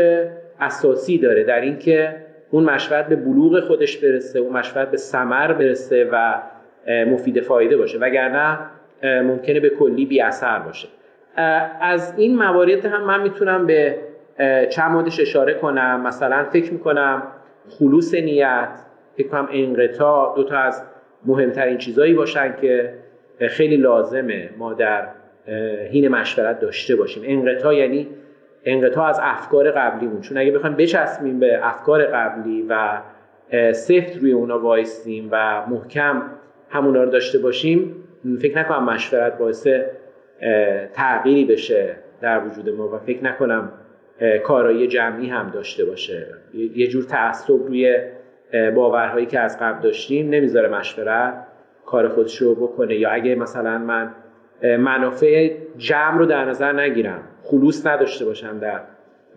اساسی 0.61 1.19
داره 1.19 1.45
در 1.45 1.61
اینکه 1.61 2.17
اون 2.51 2.65
مشورت 2.65 3.09
به 3.09 3.17
بلوغ 3.17 3.61
خودش 3.61 3.97
برسه 3.97 4.39
اون 4.39 4.53
مشورت 4.53 4.91
به 4.91 4.97
ثمر 4.97 5.53
برسه 5.53 6.09
و 6.13 6.35
مفید 6.89 7.41
فایده 7.41 7.77
باشه. 7.77 7.99
وگرنه 7.99 8.59
ممکنه 9.03 9.61
به 9.61 9.71
کلی 9.71 10.07
بی 10.07 10.21
اثر 10.21 10.59
باشه 10.59 10.89
از 11.81 12.15
این 12.17 12.37
موارد 12.37 12.87
هم 12.87 13.05
من 13.05 13.23
می‌تونم 13.23 13.67
به 13.67 13.99
چند 14.71 14.91
موردش 14.91 15.21
اشاره 15.21 15.55
کنم. 15.55 16.03
مثلا 16.07 16.45
فکر 16.45 16.73
می‌کنم 16.73 17.23
خلوص 17.69 18.15
نیت 18.15 18.69
فکر 19.17 19.29
کنم 19.29 19.49
انقطاع 19.53 20.37
دو 20.37 20.45
تا 20.45 20.57
از 20.57 20.83
مهمترین 21.27 21.79
چیزهایی 21.79 22.15
باشن 22.15 22.55
که 22.61 22.95
خیلی 23.49 23.77
لازمه 23.77 24.51
ما 24.59 24.75
در 24.75 25.09
حین 25.93 26.09
مشورت 26.09 26.61
داشته 26.61 26.97
باشیم. 26.97 27.23
انقطاع 27.27 27.77
یعنی 27.77 28.09
انقطاع 28.64 29.09
از 29.09 29.21
افکار 29.23 29.71
قبلیمون. 29.71 30.21
چون 30.21 30.38
اگه 30.38 30.51
بخوایم 30.51 30.77
بچسبیم 30.77 31.40
به 31.40 31.61
افکار 31.62 32.05
قبلی 32.05 32.66
و 32.68 33.01
سفت 33.73 34.16
روی 34.16 34.33
اونا 34.33 34.59
وایستیم 34.59 35.29
و 35.31 35.66
محکم 35.66 36.23
همونا 36.68 37.05
رو 37.05 37.11
داشته 37.11 37.38
باشیم 37.38 38.05
فکر 38.40 38.59
نکنم 38.59 38.85
مشورت 38.85 39.38
باعث 39.38 39.66
تغییری 40.92 41.44
بشه 41.44 41.97
در 42.21 42.44
وجود 42.47 42.68
ما 42.68 42.88
و 42.88 42.99
فکر 42.99 43.25
نکنم 43.25 43.73
کارایی 44.44 44.87
جمعی 44.87 45.29
هم 45.29 45.51
داشته 45.51 45.85
باشه. 45.85 46.27
یه 46.55 46.87
جور 46.87 47.05
تعصب 47.05 47.53
روی 47.66 47.99
باورهایی 48.75 49.27
که 49.27 49.40
از 49.40 49.59
قبل 49.61 49.83
داشتیم 49.83 50.31
نمی‌ذاره 50.31 50.68
مشورت 50.68 51.35
کار 51.87 52.09
خودش 52.09 52.37
رو 52.37 52.55
بکنه. 52.55 52.97
یا 52.97 53.11
اگه 53.11 53.35
مثلا 53.35 53.79
من 53.79 54.14
منافع 54.62 55.57
جمع 55.77 56.18
رو 56.18 56.27
در 56.27 56.44
نظر 56.44 56.73
نگیرم. 56.73 57.21
خلوص 57.42 57.87
نداشته 57.87 58.25
باشم 58.25 58.59
در 58.59 58.81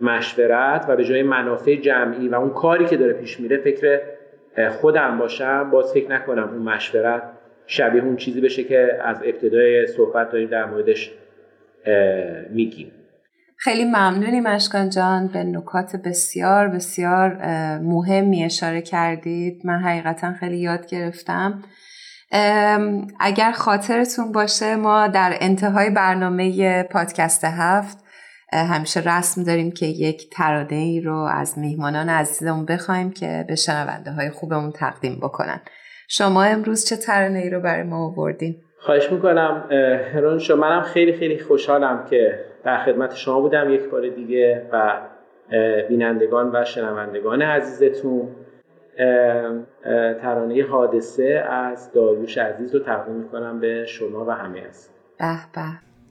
مشورت 0.00 0.84
و 0.88 0.96
به 0.96 1.04
جای 1.04 1.22
منافع 1.22 1.76
جمعی 1.76 2.28
و 2.28 2.34
اون 2.34 2.50
کاری 2.50 2.84
که 2.86 2.96
داره 2.96 3.12
پیش 3.12 3.40
میره 3.40 3.56
فکر 3.56 4.00
خودم 4.70 5.18
باشم. 5.18 5.70
باز 5.70 5.92
فکر 5.92 6.10
نکنم 6.10 6.48
اون 6.48 6.62
مشورت 6.62 7.22
شبیه 7.66 8.04
اون 8.04 8.16
چیزی 8.16 8.40
بشه 8.40 8.64
که 8.64 8.98
از 9.04 9.22
ابتدای 9.24 9.86
صحبت 9.86 10.30
داریم 10.30 10.48
در 10.48 10.64
موردش 10.64 11.10
میگیم. 12.50 12.92
خیلی 13.56 13.84
ممنونیم 13.84 14.46
اشکان 14.46 14.90
جان. 14.90 15.28
به 15.28 15.44
نکات 15.44 15.96
بسیار 16.04 16.68
بسیار 16.68 17.38
مهمی 17.78 18.44
اشاره 18.44 18.82
کردید. 18.82 19.62
من 19.64 19.78
حقیقتا 19.78 20.32
خیلی 20.32 20.56
یاد 20.58 20.86
گرفتم. 20.86 21.62
اگر 23.20 23.52
خاطرتون 23.52 24.32
باشه 24.32 24.76
ما 24.76 25.08
در 25.08 25.36
انتهای 25.40 25.90
برنامه 25.90 26.82
پادکست 26.82 27.44
هفت 27.44 27.98
همیشه 28.52 29.00
رسم 29.00 29.44
داریم 29.44 29.70
که 29.70 29.86
یک 29.86 30.30
ترانه 30.30 30.74
ای 30.76 31.00
رو 31.00 31.16
از 31.16 31.58
میهمانان 31.58 32.08
عزیزمون 32.08 32.66
بخوایم 32.66 33.10
که 33.10 33.44
به 33.48 33.54
شنونده 33.54 34.10
های 34.10 34.30
خوبمون 34.30 34.72
تقدیم 34.72 35.20
بکنن 35.22 35.60
شما 36.08 36.42
امروز 36.42 36.88
چه 36.88 36.96
ترانه 36.96 37.38
ای 37.38 37.50
رو 37.50 37.60
برای 37.60 37.82
ما 37.82 38.06
آوردین؟ 38.06 38.56
خواهش 38.78 39.12
می‌کنم 39.12 39.68
هرون 40.14 40.38
شما 40.38 40.56
منم 40.56 40.82
خیلی 40.82 41.12
خیلی 41.12 41.38
خوشحالم 41.38 42.06
که 42.10 42.44
در 42.64 42.84
خدمت 42.84 43.14
شما 43.14 43.40
بودم 43.40 43.70
یک 43.70 43.90
بار 43.90 44.08
دیگه 44.08 44.68
و 44.72 45.00
بینندگان 45.88 46.50
و 46.54 46.64
شنوندگان 46.64 47.42
عزیزتون 47.42 48.28
ترانه 50.22 50.66
حادثه 50.70 51.44
از 51.50 51.92
داریوش 51.94 52.38
عزیز 52.38 52.74
رو 52.74 52.80
تقدیم 52.80 53.14
می‌کنم 53.14 53.60
به 53.60 53.86
شما 53.88 54.24
و 54.24 54.30
همه 54.30 54.60
از. 54.60 54.88
به 55.18 55.38
به. 55.54 55.62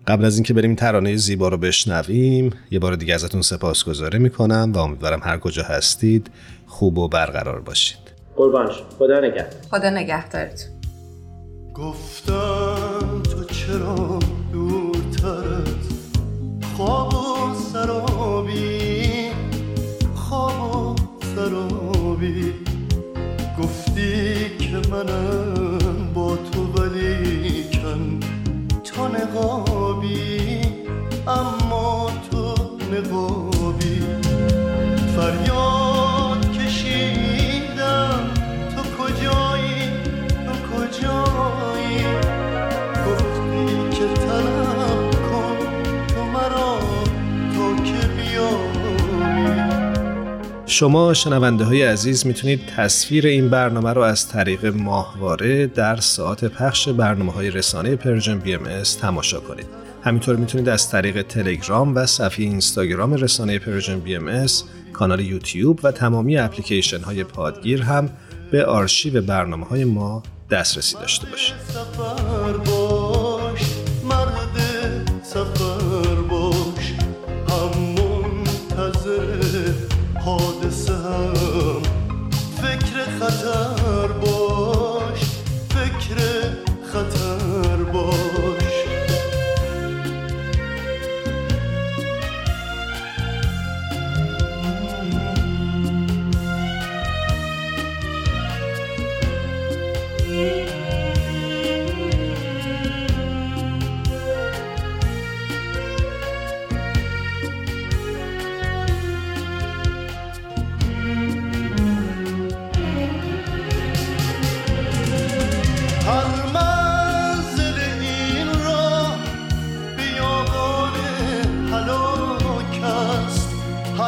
قبل 0.07 0.25
از 0.25 0.35
اینکه 0.35 0.53
بریم 0.53 0.75
ترانه 0.75 1.15
زیبا 1.15 1.47
رو 1.47 1.57
بشنویم 1.57 2.53
یه 2.71 2.79
بار 2.79 2.95
دیگه 2.95 3.13
ازتون 3.13 3.41
سپاسگزاری 3.41 4.19
می‌کنم 4.19 4.71
و 4.75 4.77
امیدوارم 4.77 5.19
هر 5.23 5.37
کجا 5.37 5.63
هستید 5.63 6.31
خوب 6.67 6.97
و 6.97 7.07
برقرار 7.07 7.61
باشید. 7.61 7.99
قربان 8.35 8.67
خدا 8.99 9.19
نگهدار. 9.19 9.61
خدا 9.71 9.89
نگهدارتون. 9.89 10.69
گفتم 11.75 13.21
تو 13.23 13.43
چرا 13.43 14.19
دورترت؟ 14.53 15.91
خواب 16.77 17.30
که 24.71 24.77
منم 24.89 26.13
با 26.13 26.35
تو 26.35 26.63
ولی 26.63 27.63
کن. 27.63 28.19
تو 28.83 29.07
نقابی 29.07 30.61
اما 31.27 32.11
تو 32.31 32.55
نقابی. 32.93 34.03
فریاد 35.15 35.50
شما 50.71 51.13
شنونده 51.13 51.63
های 51.63 51.83
عزیز 51.83 52.25
می‌تونید 52.25 52.65
تصویر 52.65 53.27
این 53.27 53.49
برنامه 53.49 53.93
رو 53.93 54.01
از 54.01 54.27
طریق 54.27 54.65
ماهواره 54.65 55.67
در 55.67 55.95
ساعت 55.95 56.45
پخش 56.45 56.89
برنامه 56.89 57.31
های 57.31 57.51
رسانه 57.51 57.95
Persian 57.95 58.39
BMS 58.39 58.81
تماشا 59.01 59.39
کنید. 59.39 59.65
همینطور 60.03 60.35
می‌تونید 60.35 60.69
از 60.69 60.89
طریق 60.89 61.21
تلگرام 61.21 61.95
و 61.95 62.05
صفحه 62.05 62.45
اینستاگرام 62.45 63.13
رسانه 63.13 63.59
Persian 63.59 63.99
BMS 63.99 64.45
کانال 64.93 65.19
یوتیوب 65.19 65.79
و 65.83 65.91
تمامی 65.91 66.37
اپلیکیشن 66.37 67.01
های 67.01 67.23
پادگیر 67.23 67.81
هم 67.81 68.09
به 68.51 68.65
آرشیو 68.65 69.21
برنامه 69.21 69.65
های 69.65 69.83
ما 69.83 70.23
دسترسی 70.51 70.95
داشته 70.95 71.27
باشید. 71.27 71.55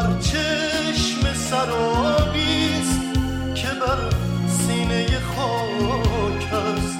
هر 0.03 0.19
چشم 0.19 1.33
سرابیست 1.33 3.01
که 3.55 3.67
بر 3.67 3.97
سینه 4.47 5.07
خاک 5.19 6.53
است. 6.53 6.99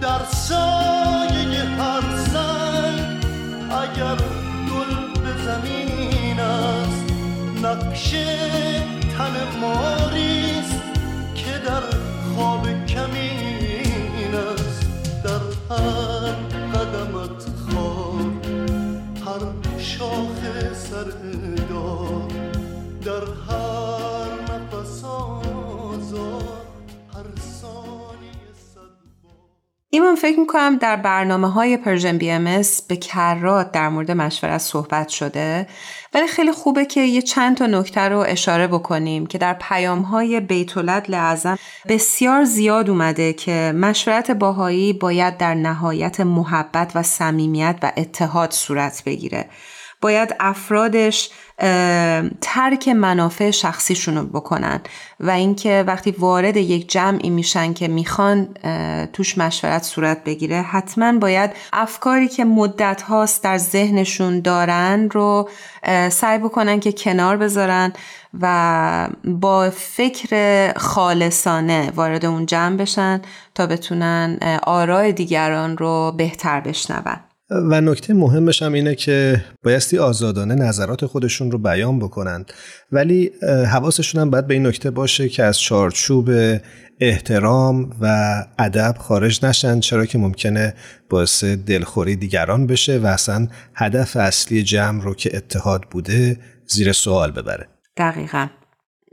در 0.00 0.24
سایه 0.24 1.60
هر 1.60 2.16
زنگ 2.16 3.24
اگر 3.70 4.16
گل 4.70 5.22
به 5.22 5.42
زمین 5.44 6.40
است 6.40 7.12
نقشه 7.62 8.67
ایمان 30.08 30.20
فکر 30.20 30.40
می‌کنم 30.40 30.76
در 30.76 30.96
برنامه 30.96 31.50
های 31.50 31.76
پرژن 31.76 32.18
بی 32.18 32.30
ام 32.30 32.62
به 32.88 32.96
کرات 32.96 33.72
در 33.72 33.88
مورد 33.88 34.10
مشورت 34.10 34.58
صحبت 34.58 35.08
شده 35.08 35.66
ولی 36.14 36.26
خیلی 36.26 36.52
خوبه 36.52 36.84
که 36.86 37.00
یه 37.00 37.22
چند 37.22 37.56
تا 37.56 37.66
نکته 37.66 38.00
رو 38.00 38.18
اشاره 38.18 38.66
بکنیم 38.66 39.26
که 39.26 39.38
در 39.38 39.54
پیام 39.54 40.00
های 40.00 40.40
بیت‌العدل 40.40 41.10
اعظم 41.10 41.58
بسیار 41.88 42.44
زیاد 42.44 42.90
اومده 42.90 43.32
که 43.32 43.72
مشورت 43.76 44.30
بهایی 44.30 44.92
باید 44.92 45.36
در 45.36 45.54
نهایت 45.54 46.20
محبت 46.20 46.92
و 46.94 47.02
صمیمیت 47.02 47.76
و 47.82 47.92
اتحاد 47.96 48.50
صورت 48.50 49.02
بگیره. 49.06 49.48
باید 50.00 50.34
افرادش 50.40 51.30
ترک 52.40 52.88
منافع 52.88 53.50
شخصیشون 53.50 54.16
رو 54.16 54.24
بکنن 54.24 54.80
و 55.20 55.30
اینکه 55.30 55.84
وقتی 55.86 56.10
وارد 56.10 56.56
یک 56.56 56.90
جمعی 56.90 57.30
میشن 57.30 57.72
که 57.72 57.88
می‌خوان 57.88 58.48
توش 59.12 59.38
مشورت 59.38 59.82
صورت 59.82 60.24
بگیره 60.24 60.62
حتما 60.62 61.18
باید 61.18 61.50
افکاری 61.72 62.28
که 62.28 62.44
مدت 62.44 63.02
هاست 63.02 63.44
در 63.44 63.58
ذهنشون 63.58 64.40
دارن 64.40 65.08
رو 65.10 65.48
سعی 66.10 66.38
بکنن 66.38 66.80
که 66.80 66.92
کنار 66.92 67.36
بذارن 67.36 67.92
و 68.40 69.08
با 69.24 69.70
فکر 69.70 70.72
خالصانه 70.76 71.92
وارد 71.96 72.24
اون 72.24 72.46
جمع 72.46 72.76
بشن 72.76 73.22
تا 73.54 73.66
بتونن 73.66 74.38
آرای 74.62 75.12
دیگران 75.12 75.78
رو 75.78 76.14
بهتر 76.16 76.60
بشنون. 76.60 77.27
و 77.50 77.80
نکته 77.80 78.14
مهمش 78.14 78.62
هم 78.62 78.72
اینه 78.72 78.94
که 78.94 79.44
بایستی 79.64 79.98
آزادانه 79.98 80.54
نظرات 80.54 81.06
خودشون 81.06 81.50
رو 81.50 81.58
بیان 81.58 81.98
بکنند. 81.98 82.52
ولی 82.92 83.30
حواسشون 83.42 84.20
هم 84.20 84.30
باید 84.30 84.46
به 84.46 84.54
این 84.54 84.66
نکته 84.66 84.90
باشه 84.90 85.28
که 85.28 85.44
از 85.44 85.60
چارچوب 85.60 86.30
احترام 87.00 87.90
و 88.00 88.34
ادب 88.58 88.94
خارج 88.98 89.44
نشن 89.44 89.80
چرا 89.80 90.06
که 90.06 90.18
ممکنه 90.18 90.74
باعث 91.10 91.44
دلخوری 91.44 92.16
دیگران 92.16 92.66
بشه 92.66 92.98
و 92.98 93.06
اصلا 93.06 93.48
هدف 93.74 94.16
اصلی 94.16 94.62
جمع 94.62 95.02
رو 95.02 95.14
که 95.14 95.36
اتحاد 95.36 95.82
بوده 95.90 96.36
زیر 96.66 96.92
سوال 96.92 97.30
ببره. 97.30 97.68
دقیقا. 97.96 98.46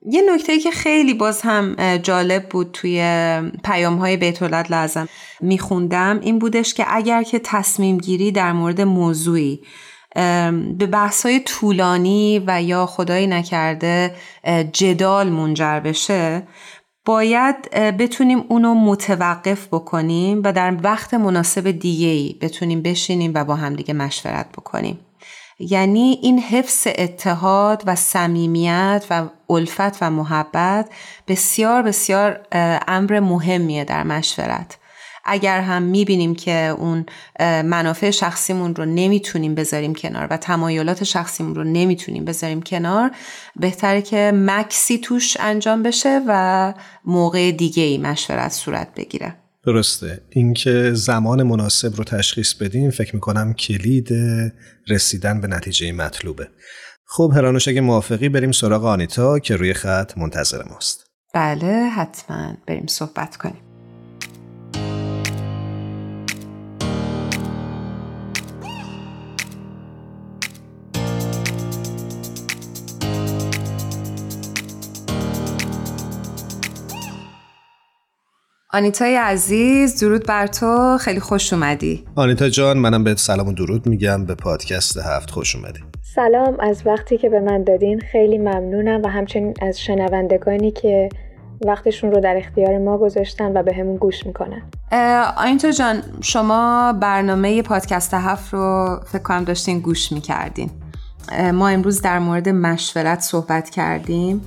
یه 0.10 0.22
نکته 0.34 0.60
که 0.60 0.72
خیلی 0.72 1.14
باز 1.14 1.42
هم 1.42 1.76
جالب 1.98 2.50
بود 2.50 2.72
توی 2.74 3.02
پیام 3.64 3.96
های 3.98 4.18
بیتولد 4.18 4.72
لازم 4.72 5.08
میخوندم 5.42 6.20
این 6.22 6.40
بودش 6.40 6.74
که 6.74 6.86
اگر 6.90 7.24
که 7.24 7.40
تصمیم 7.40 7.98
گیری 7.98 8.32
در 8.32 8.54
مورد 8.54 8.82
موضوعی 8.82 9.62
به 10.78 10.88
بحث 10.92 11.26
های 11.26 11.40
طولانی 11.40 12.44
و 12.48 12.62
یا 12.62 12.86
خدایی 12.86 13.28
نکرده 13.28 14.16
جدال 14.74 15.30
منجر 15.30 15.80
بشه 15.80 16.44
باید 17.06 17.70
بتونیم 17.72 18.44
اونو 18.50 18.74
متوقف 18.74 19.68
بکنیم 19.68 20.42
و 20.44 20.54
در 20.54 20.78
وقت 20.84 21.14
مناسب 21.14 21.72
دیگه 21.72 22.36
بتونیم 22.42 22.82
بشینیم 22.82 23.32
و 23.36 23.44
با 23.44 23.56
همدیگه 23.56 23.94
مشورت 23.94 24.52
بکنیم. 24.52 25.00
یعنی 25.60 26.20
این 26.22 26.40
حفظ 26.40 26.88
اتحاد 26.98 27.84
و 27.86 27.96
صمیمیت 27.96 29.06
و 29.10 29.24
الفت 29.50 30.04
و 30.04 30.10
محبت 30.10 30.90
بسیار 31.28 31.82
بسیار 31.82 32.40
امر 32.88 33.20
مهمیه 33.20 33.84
در 33.84 34.04
مشورت. 34.04 34.78
اگر 35.26 35.62
هم 35.62 35.82
می‌بینیم 35.82 36.36
که 36.36 36.76
اون 36.80 37.06
منافع 37.64 38.12
شخصیمون 38.12 38.76
رو 38.76 38.86
نمی‌تونیم 38.86 39.56
بذاریم 39.56 39.96
کنار 39.96 40.28
و 40.30 40.38
تمایلات 40.38 41.04
شخصیمون 41.04 41.56
رو 41.56 41.64
نمی‌تونیم 41.64 42.26
بذاریم 42.26 42.62
کنار 42.62 43.12
بهتره 43.56 44.02
که 44.02 44.32
مکسی 44.36 44.98
توش 44.98 45.38
انجام 45.40 45.84
بشه 45.84 46.22
و 46.28 46.74
موقع 47.06 47.52
دیگه 47.52 47.84
ای 47.84 47.98
مشورت 47.98 48.52
صورت 48.52 48.88
بگیره. 48.96 49.36
درسته. 49.66 50.22
اینکه 50.30 50.92
زمان 50.94 51.44
مناسب 51.44 51.96
رو 51.96 52.04
تشخیص 52.04 52.54
بدیم 52.54 52.90
فکر 52.90 53.16
می‌کنم 53.16 53.54
کلید 53.54 54.10
رسیدن 54.90 55.42
به 55.42 55.48
نتیجه 55.48 55.92
مطلوبه. 55.92 56.48
خب 57.08 57.32
هرانوش 57.36 57.68
اگه 57.68 57.82
موافقی 57.82 58.30
بریم 58.30 58.52
سراغ 58.52 58.86
آنیتا 58.86 59.40
که 59.40 59.56
روی 59.56 59.74
خط 59.74 60.18
منتظر 60.18 60.64
ماست. 60.70 61.06
بله 61.34 61.90
حتما. 61.96 62.58
بریم 62.68 62.88
صحبت 62.88 63.38
کنیم. 63.38 63.75
آنیتای 78.76 79.16
عزیز 79.16 80.00
درود 80.00 80.28
بر 80.28 80.48
تو. 80.48 80.98
خیلی 80.98 81.20
خوش 81.20 81.54
اومدی. 81.54 82.06
آنیتا 82.16 82.50
جان 82.50 82.78
منم 82.78 83.04
بهت 83.04 83.18
سلام 83.18 83.48
و 83.48 83.54
درود 83.54 83.88
میگم. 83.88 84.26
به 84.26 84.36
پادکست 84.36 84.98
هفت 84.98 85.32
خوش 85.32 85.56
اومدی. 85.56 85.80
سلام. 86.16 86.58
از 86.60 86.82
وقتی 86.86 87.18
که 87.18 87.30
به 87.30 87.40
من 87.40 87.64
دادین 87.64 88.00
خیلی 88.12 88.38
ممنونم 88.38 89.02
و 89.04 89.08
همچنین 89.08 89.54
از 89.62 89.82
شنوندگانی 89.82 90.72
که 90.72 91.10
وقتشون 91.66 92.12
رو 92.12 92.22
در 92.22 92.38
اختیار 92.38 92.78
ما 92.78 92.98
گذاشتن 92.98 93.58
و 93.58 93.64
به 93.64 93.74
همون 93.74 93.96
گوش 93.96 94.26
می‌کنن. 94.26 94.62
آنیتا 95.38 95.72
جان 95.72 96.02
شما 96.22 96.94
برنامه 96.94 97.62
پادکست 97.62 98.14
هفت 98.14 98.54
رو 98.54 99.00
فکر 99.06 99.22
کنم 99.22 99.44
داشتین 99.44 99.80
گوش 99.80 100.12
می‌کردین. 100.12 100.70
ما 101.54 101.68
امروز 101.68 102.02
در 102.02 102.20
مورد 102.20 102.50
مشورت 102.50 103.20
صحبت 103.20 103.70
کردیم. 103.70 104.42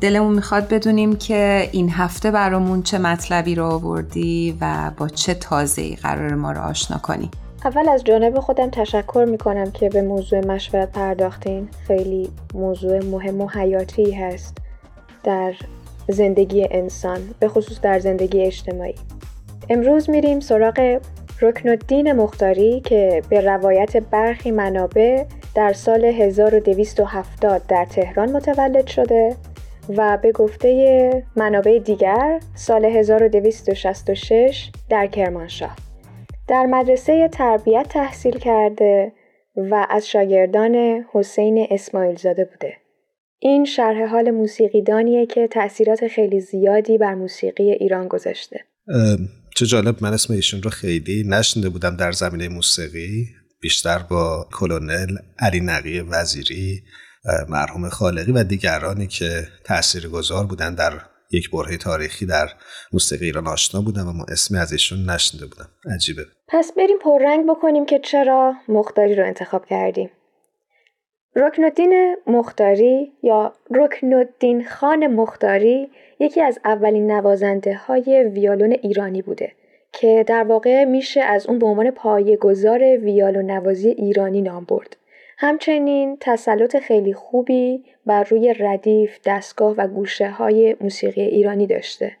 دلمون 0.00 0.34
می‌خواد 0.34 0.68
بدونیم 0.68 1.16
که 1.16 1.68
این 1.72 1.90
هفته 1.90 2.30
برامون 2.30 2.82
چه 2.82 2.98
مطلبی 2.98 3.54
رو 3.54 3.64
آوردی 3.64 4.58
و 4.60 4.90
با 4.96 5.08
چه 5.08 5.34
تازه‌ای 5.34 5.96
قرار 5.96 6.34
ما 6.34 6.52
رو 6.52 6.60
آشنا 6.60 6.98
کنی. 6.98 7.30
اول 7.64 7.88
از 7.88 8.04
جانب 8.04 8.40
خودم 8.40 8.70
تشکر 8.70 9.26
می‌کنم 9.28 9.70
که 9.70 9.88
به 9.88 10.02
موضوع 10.02 10.46
مشورت 10.46 10.92
پرداختین. 10.92 11.68
خیلی 11.86 12.30
موضوع 12.54 13.04
مهم 13.04 13.40
و 13.40 13.48
حیاتی 13.48 14.12
هست 14.12 14.56
در 15.24 15.54
زندگی 16.08 16.68
انسان 16.70 17.18
به 17.40 17.48
خصوص 17.48 17.80
در 17.80 17.98
زندگی 17.98 18.42
اجتماعی. 18.42 18.94
امروز 19.70 20.10
میریم 20.10 20.40
سراغ 20.40 21.00
رکن 21.40 21.68
الدین 21.68 22.12
مختاری 22.12 22.80
که 22.80 23.22
به 23.28 23.40
روایت 23.40 23.96
برخی 23.96 24.50
منابع 24.50 25.24
در 25.54 25.72
سال 25.72 26.04
1270 26.04 27.62
در 27.68 27.84
تهران 27.84 28.32
متولد 28.32 28.86
شده. 28.86 29.36
و 29.88 30.18
به 30.22 30.32
گفته 30.32 31.26
منابع 31.36 31.78
دیگر 31.78 32.40
سال 32.54 32.84
1266 32.84 34.70
در 34.90 35.06
کرمانشاه 35.06 35.76
در 36.48 36.66
مدرسه 36.66 37.28
تربیت 37.32 37.86
تحصیل 37.90 38.38
کرده 38.38 39.12
و 39.56 39.86
از 39.90 40.08
شاگردان 40.08 41.04
حسین 41.12 41.66
اسماعیل 41.70 42.16
زاده 42.16 42.44
بوده. 42.44 42.72
این 43.38 43.64
شرح 43.64 44.06
حال 44.06 44.30
موسیقیدانیه 44.30 45.26
که 45.26 45.48
تأثیرات 45.48 46.08
خیلی 46.08 46.40
زیادی 46.40 46.98
بر 46.98 47.14
موسیقی 47.14 47.72
ایران 47.72 48.08
گذاشته. 48.08 48.60
چه 49.56 49.66
جالب 49.66 49.96
من 50.00 50.12
اسم 50.12 50.34
ایشون 50.34 50.62
رو 50.62 50.70
خیلی 50.70 51.24
نشنده 51.28 51.68
بودم 51.68 51.96
در 51.96 52.12
زمینه 52.12 52.48
موسیقی 52.48 53.26
بیشتر 53.60 53.98
با 53.98 54.46
کلونل 54.52 55.16
علی 55.38 55.60
نقی 55.60 56.00
وزیری 56.00 56.82
مرحوم 57.48 57.88
خالقی 57.88 58.32
و 58.32 58.44
دیگرانی 58.44 59.06
که 59.06 59.48
گذار 60.12 60.46
بودن 60.46 60.74
در 60.74 60.92
یک 61.32 61.50
برهه 61.50 61.76
تاریخی 61.76 62.26
در 62.26 62.48
موسیقی 62.92 63.24
ایران 63.24 63.46
آشنا 63.46 63.80
بودم 63.80 64.08
و 64.08 64.12
ما 64.12 64.24
اسمی 64.28 64.58
از 64.58 64.72
ایشون 64.72 65.10
نشنده 65.10 65.46
بودم. 65.46 65.68
عجیبه. 65.94 66.22
پس 66.48 66.72
بریم 66.76 66.98
پررنگ 66.98 67.46
بکنیم 67.46 67.86
که 67.86 67.98
چرا 67.98 68.54
مختاری 68.68 69.14
رو 69.14 69.26
انتخاب 69.26 69.66
کردیم. 69.66 70.10
رکنالدین 71.36 72.16
مختاری 72.26 73.12
یا 73.22 73.52
رکنالدین 73.70 74.68
خان 74.68 75.06
مختاری 75.06 75.90
یکی 76.20 76.42
از 76.42 76.58
اولین 76.64 77.10
نوازنده 77.10 77.76
های 77.76 78.30
ویالون 78.34 78.72
ایرانی 78.72 79.22
بوده 79.22 79.52
که 79.92 80.24
در 80.28 80.44
واقع 80.44 80.84
میشه 80.84 81.20
از 81.20 81.46
اون 81.46 81.58
به 81.58 81.66
عنوان 81.66 81.90
پایه‌گذار 81.90 82.80
ویالون 82.82 83.50
نوازی 83.50 83.88
ایرانی 83.88 84.42
نام 84.42 84.64
برد. 84.64 84.96
همچنین 85.38 86.16
تسلط 86.20 86.76
خیلی 86.76 87.14
خوبی 87.14 87.84
بر 88.06 88.22
روی 88.22 88.54
ردیف، 88.58 89.18
دستگاه 89.24 89.74
و 89.76 89.88
گوشه 89.88 90.30
های 90.30 90.76
موسیقی 90.80 91.22
ایرانی 91.22 91.66
داشته. 91.66 92.12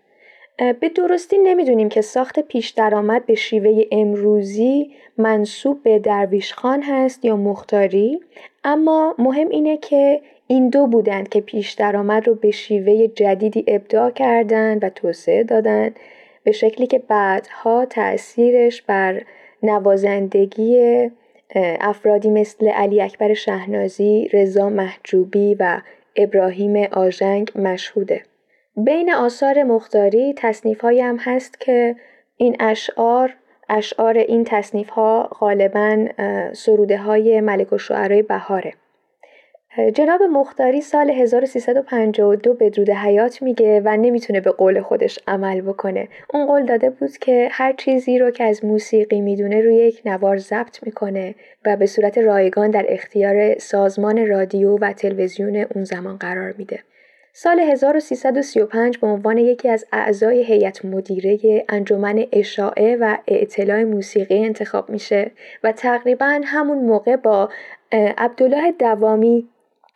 به 0.58 0.88
درستی 0.88 1.38
نمی‌دونیم 1.38 1.88
که 1.88 2.00
ساخت 2.00 2.40
پیش 2.40 2.68
درآمد 2.68 3.26
به 3.26 3.34
شیوه 3.34 3.82
امروزی 3.92 4.90
منصوب 5.18 5.82
به 5.82 5.98
درویش 5.98 6.52
خان 6.52 6.82
هست 6.82 7.24
یا 7.24 7.36
مختاری 7.36 8.20
اما 8.64 9.14
مهم 9.18 9.48
اینه 9.48 9.76
که 9.76 10.20
این 10.46 10.68
دو 10.68 10.86
بودند 10.86 11.28
که 11.28 11.40
پیش 11.40 11.72
درآمد 11.72 12.28
رو 12.28 12.34
به 12.34 12.50
شیوه 12.50 13.06
جدیدی 13.06 13.64
ابداع 13.66 14.10
کردند 14.10 14.84
و 14.84 14.88
توسعه 14.88 15.44
دادند 15.44 15.98
به 16.44 16.52
شکلی 16.52 16.86
که 16.86 16.98
بعدها 16.98 17.84
تأثیرش 17.84 18.82
بر 18.82 19.22
نوازندگی 19.62 21.10
افرادی 21.80 22.30
مثل 22.30 22.68
علی 22.68 23.02
اکبر 23.02 23.34
شهنازی، 23.34 24.28
رضا 24.32 24.68
محجوبی 24.68 25.56
و 25.60 25.80
ابراهیم 26.16 26.76
آژنگ 26.76 27.52
مشهوده. 27.54 28.22
بین 28.76 29.14
آثار 29.14 29.62
مختاری 29.62 30.34
تصنیف 30.36 30.84
هم 30.84 31.16
هست 31.16 31.60
که 31.60 31.96
این 32.36 32.56
اشعار 32.60 33.34
اشعار 33.68 34.18
این 34.18 34.44
تصنیف 34.44 34.88
ها 34.88 35.30
غالبا 35.40 36.06
سروده 36.52 36.98
های 36.98 37.40
ملک 37.40 37.72
و 37.72 37.78
شعرهای 37.78 38.22
بهاره. 38.22 38.72
جناب 39.94 40.22
مختاری 40.22 40.80
سال 40.80 41.10
1352 41.10 42.54
بدرود 42.54 42.90
حیات 42.90 43.42
میگه 43.42 43.82
و 43.84 43.96
نمی‌تونه 43.96 44.40
به 44.40 44.50
قول 44.50 44.80
خودش 44.80 45.18
عمل 45.26 45.60
بکنه. 45.60 46.08
اون 46.34 46.46
قول 46.46 46.64
داده 46.64 46.90
بود 46.90 47.18
که 47.18 47.48
هر 47.52 47.72
چیزی 47.72 48.18
رو 48.18 48.30
که 48.30 48.44
از 48.44 48.64
موسیقی 48.64 49.20
می‌دونه 49.20 49.60
روی 49.60 49.74
یک 49.74 50.02
نوار 50.04 50.36
ضبط 50.36 50.82
می‌کنه 50.82 51.34
و 51.66 51.76
به 51.76 51.86
صورت 51.86 52.18
رایگان 52.18 52.70
در 52.70 52.86
اختیار 52.88 53.58
سازمان 53.58 54.26
رادیو 54.26 54.78
و 54.78 54.92
تلویزیون 54.92 55.56
اون 55.56 55.84
زمان 55.84 56.16
قرار 56.16 56.54
میده. 56.58 56.78
سال 57.32 57.60
1335 57.60 58.98
به 58.98 59.06
عنوان 59.06 59.38
یکی 59.38 59.68
از 59.68 59.86
اعضای 59.92 60.42
هیئت 60.42 60.84
مدیره 60.84 61.64
انجمن 61.68 62.24
اشاعه 62.32 62.96
و 63.00 63.16
اطلاع 63.28 63.84
موسیقی 63.84 64.44
انتخاب 64.44 64.90
میشه 64.90 65.30
و 65.64 65.72
تقریبا 65.72 66.40
همون 66.44 66.78
موقع 66.78 67.16
با 67.16 67.48
عبدالله 67.92 68.72
دوامی 68.72 69.48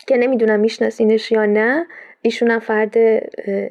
که 0.07 0.17
نمی‌دونم 0.17 0.61
میشناسینش 0.61 1.33
یا 1.33 1.45
نه 1.45 1.87
ایشون 2.23 2.59
فرد 2.59 2.95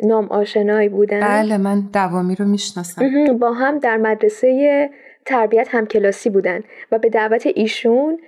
نام 0.03 0.27
آشنایی 0.27 0.89
بودن. 0.89 1.19
بله 1.19 1.57
من 1.57 1.83
دوامی 1.93 2.35
رو 2.35 2.45
می‌شناسم. 2.45 3.37
با 3.37 3.53
هم 3.53 3.79
در 3.79 3.97
مدرسه 3.97 4.89
تربیت 5.25 5.67
هم 5.71 5.85
کلاسی 5.85 6.29
بودن 6.29 6.63
و 6.91 6.99
به 6.99 7.09
دعوت 7.09 7.47
ایشون 7.55 8.19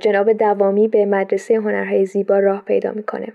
جناب 0.00 0.32
دوامی 0.32 0.88
به 0.88 1.06
مدرسه 1.06 1.54
هنرهای 1.54 2.06
زیبا 2.06 2.38
راه 2.38 2.64
پیدا 2.64 2.92
می‌کنه. 2.92 3.28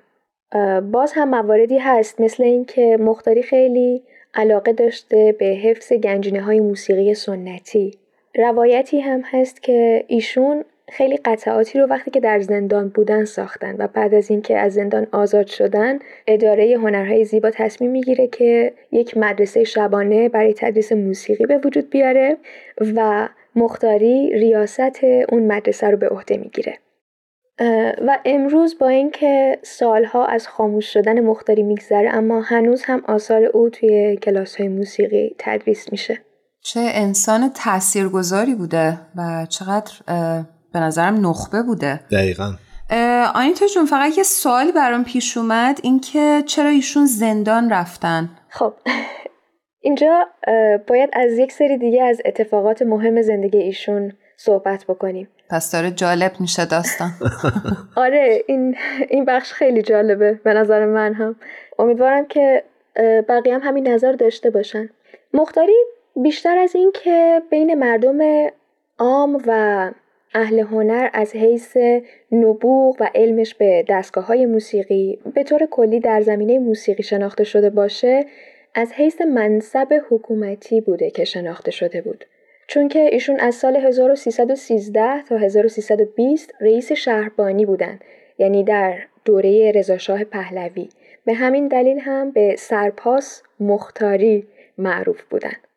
باز 0.81 1.13
هم 1.13 1.29
مواردی 1.29 1.77
هست 1.77 2.21
مثل 2.21 2.43
اینکه 2.43 2.97
مختاری 2.99 3.43
خیلی 3.43 4.03
علاقه 4.33 4.73
داشته 4.73 5.35
به 5.39 5.45
حفظ 5.45 5.93
گنجینه 5.93 6.41
های 6.41 6.59
موسیقی 6.59 7.13
سنتی. 7.13 7.97
روایتی 8.35 8.99
هم 8.99 9.21
هست 9.25 9.63
که 9.63 10.03
ایشون 10.07 10.65
خیلی 10.91 11.17
قطعاتی 11.17 11.79
رو 11.79 11.87
وقتی 11.87 12.11
که 12.11 12.19
در 12.19 12.39
زندان 12.39 12.89
بودن 12.89 13.25
ساختن 13.25 13.75
و 13.77 13.87
بعد 13.87 14.13
از 14.13 14.31
اینکه 14.31 14.57
از 14.57 14.73
زندان 14.73 15.07
آزاد 15.11 15.47
شدن 15.47 15.99
اداره 16.27 16.77
هنرهای 16.77 17.25
زیبا 17.25 17.51
تصمیم 17.51 17.91
می‌گیره 17.91 18.27
که 18.27 18.73
یک 18.91 19.17
مدرسه 19.17 19.63
شبانه 19.63 20.29
برای 20.29 20.53
تدریس 20.53 20.91
موسیقی 20.91 21.45
به 21.45 21.57
وجود 21.57 21.89
بیاره 21.89 22.37
و 22.95 23.29
مختاری 23.55 24.29
ریاست 24.33 25.03
اون 25.29 25.47
مدرسه 25.47 25.87
رو 25.87 25.97
به 25.97 26.09
عهده 26.09 26.37
می‌گیره. 26.37 26.77
و 28.07 28.19
امروز 28.25 28.77
با 28.79 28.87
اینکه 28.87 29.59
سالها 29.61 30.25
از 30.25 30.47
خاموش 30.47 30.93
شدن 30.93 31.19
مختاری 31.19 31.63
میگذره 31.63 32.09
اما 32.13 32.41
هنوز 32.41 32.83
هم 32.83 33.03
آثار 33.07 33.43
او 33.43 33.69
توی 33.69 34.17
کلاس 34.17 34.55
های 34.55 34.67
موسیقی 34.67 35.35
تدریس 35.37 35.91
میشه. 35.91 36.21
چه 36.61 36.79
انسان 36.79 37.51
تاثیرگذاری 37.55 38.55
بوده 38.55 38.97
و 39.15 39.45
چقدر 39.49 39.91
به 40.73 40.79
نظرم 40.79 41.27
نخبه 41.27 41.61
بوده. 41.61 41.99
دقیقا. 42.11 42.53
آنیتا 43.35 43.67
جون 43.67 43.85
فقط 43.85 44.17
یه 44.17 44.23
سوالی 44.23 44.71
برام 44.71 45.03
پیش 45.03 45.37
اومد 45.37 45.79
اینکه 45.83 46.43
چرا 46.45 46.69
ایشون 46.69 47.05
زندان 47.05 47.69
رفتن؟ 47.69 48.29
خب 48.49 48.73
اینجا 49.81 50.27
باید 50.87 51.09
از 51.13 51.37
یک 51.37 51.51
سری 51.51 51.77
دیگه 51.77 52.03
از 52.03 52.21
اتفاقات 52.25 52.81
مهم 52.81 53.21
زندگی 53.21 53.57
ایشون 53.57 54.13
صحبت 54.37 54.85
بکنیم. 54.85 55.27
پس 55.49 55.71
داره 55.71 55.91
جالب 55.91 56.31
میشه 56.39 56.65
داستان. 56.65 57.11
آره 57.95 58.43
این 58.47 58.75
این 59.09 59.25
بخش 59.25 59.53
خیلی 59.53 59.81
جالبه 59.81 60.39
به 60.43 60.53
نظر 60.53 60.85
من 60.85 61.13
هم. 61.13 61.35
امیدوارم 61.79 62.25
که 62.25 62.63
بقیه 63.29 63.55
هم 63.55 63.61
همین 63.63 63.87
نظر 63.87 64.11
داشته 64.11 64.49
باشن. 64.49 64.89
مختاری 65.33 65.75
بیشتر 66.15 66.57
از 66.57 66.75
این 66.75 66.91
که 67.03 67.41
بین 67.51 67.73
مردم 67.73 68.47
عام 68.99 69.41
و 69.47 69.91
اهل 70.33 70.59
هنر 70.59 71.09
از 71.13 71.35
حیث 71.35 71.77
نبوغ 72.31 72.97
و 72.99 73.09
علمش 73.15 73.55
به 73.55 73.85
دستگاه 73.89 74.25
های 74.25 74.45
موسیقی 74.45 75.19
به 75.35 75.43
طور 75.43 75.65
کلی 75.71 75.99
در 75.99 76.21
زمینه 76.21 76.59
موسیقی 76.59 77.03
شناخته 77.03 77.43
شده 77.43 77.69
باشه 77.69 78.25
از 78.75 78.91
حیث 78.93 79.21
منصب 79.21 80.01
حکومتی 80.09 80.81
بوده 80.81 81.11
که 81.11 81.23
شناخته 81.23 81.71
شده 81.71 82.01
بود. 82.01 82.25
چون 82.67 82.87
که 82.87 82.99
ایشون 82.99 83.39
از 83.39 83.55
سال 83.55 83.75
1313 83.75 85.23
تا 85.23 85.37
1320 85.37 86.53
رئیس 86.61 86.91
شهربانی 86.91 87.65
بودند 87.65 88.03
یعنی 88.37 88.63
در 88.63 88.97
دوره 89.25 89.71
رضاشاه 89.75 90.23
پهلوی. 90.23 90.89
به 91.25 91.33
همین 91.33 91.67
دلیل 91.67 91.99
هم 91.99 92.31
به 92.31 92.55
سرپاس 92.57 93.43
مختاری 93.59 94.47
معروف 94.77 95.21
بودند 95.23 95.68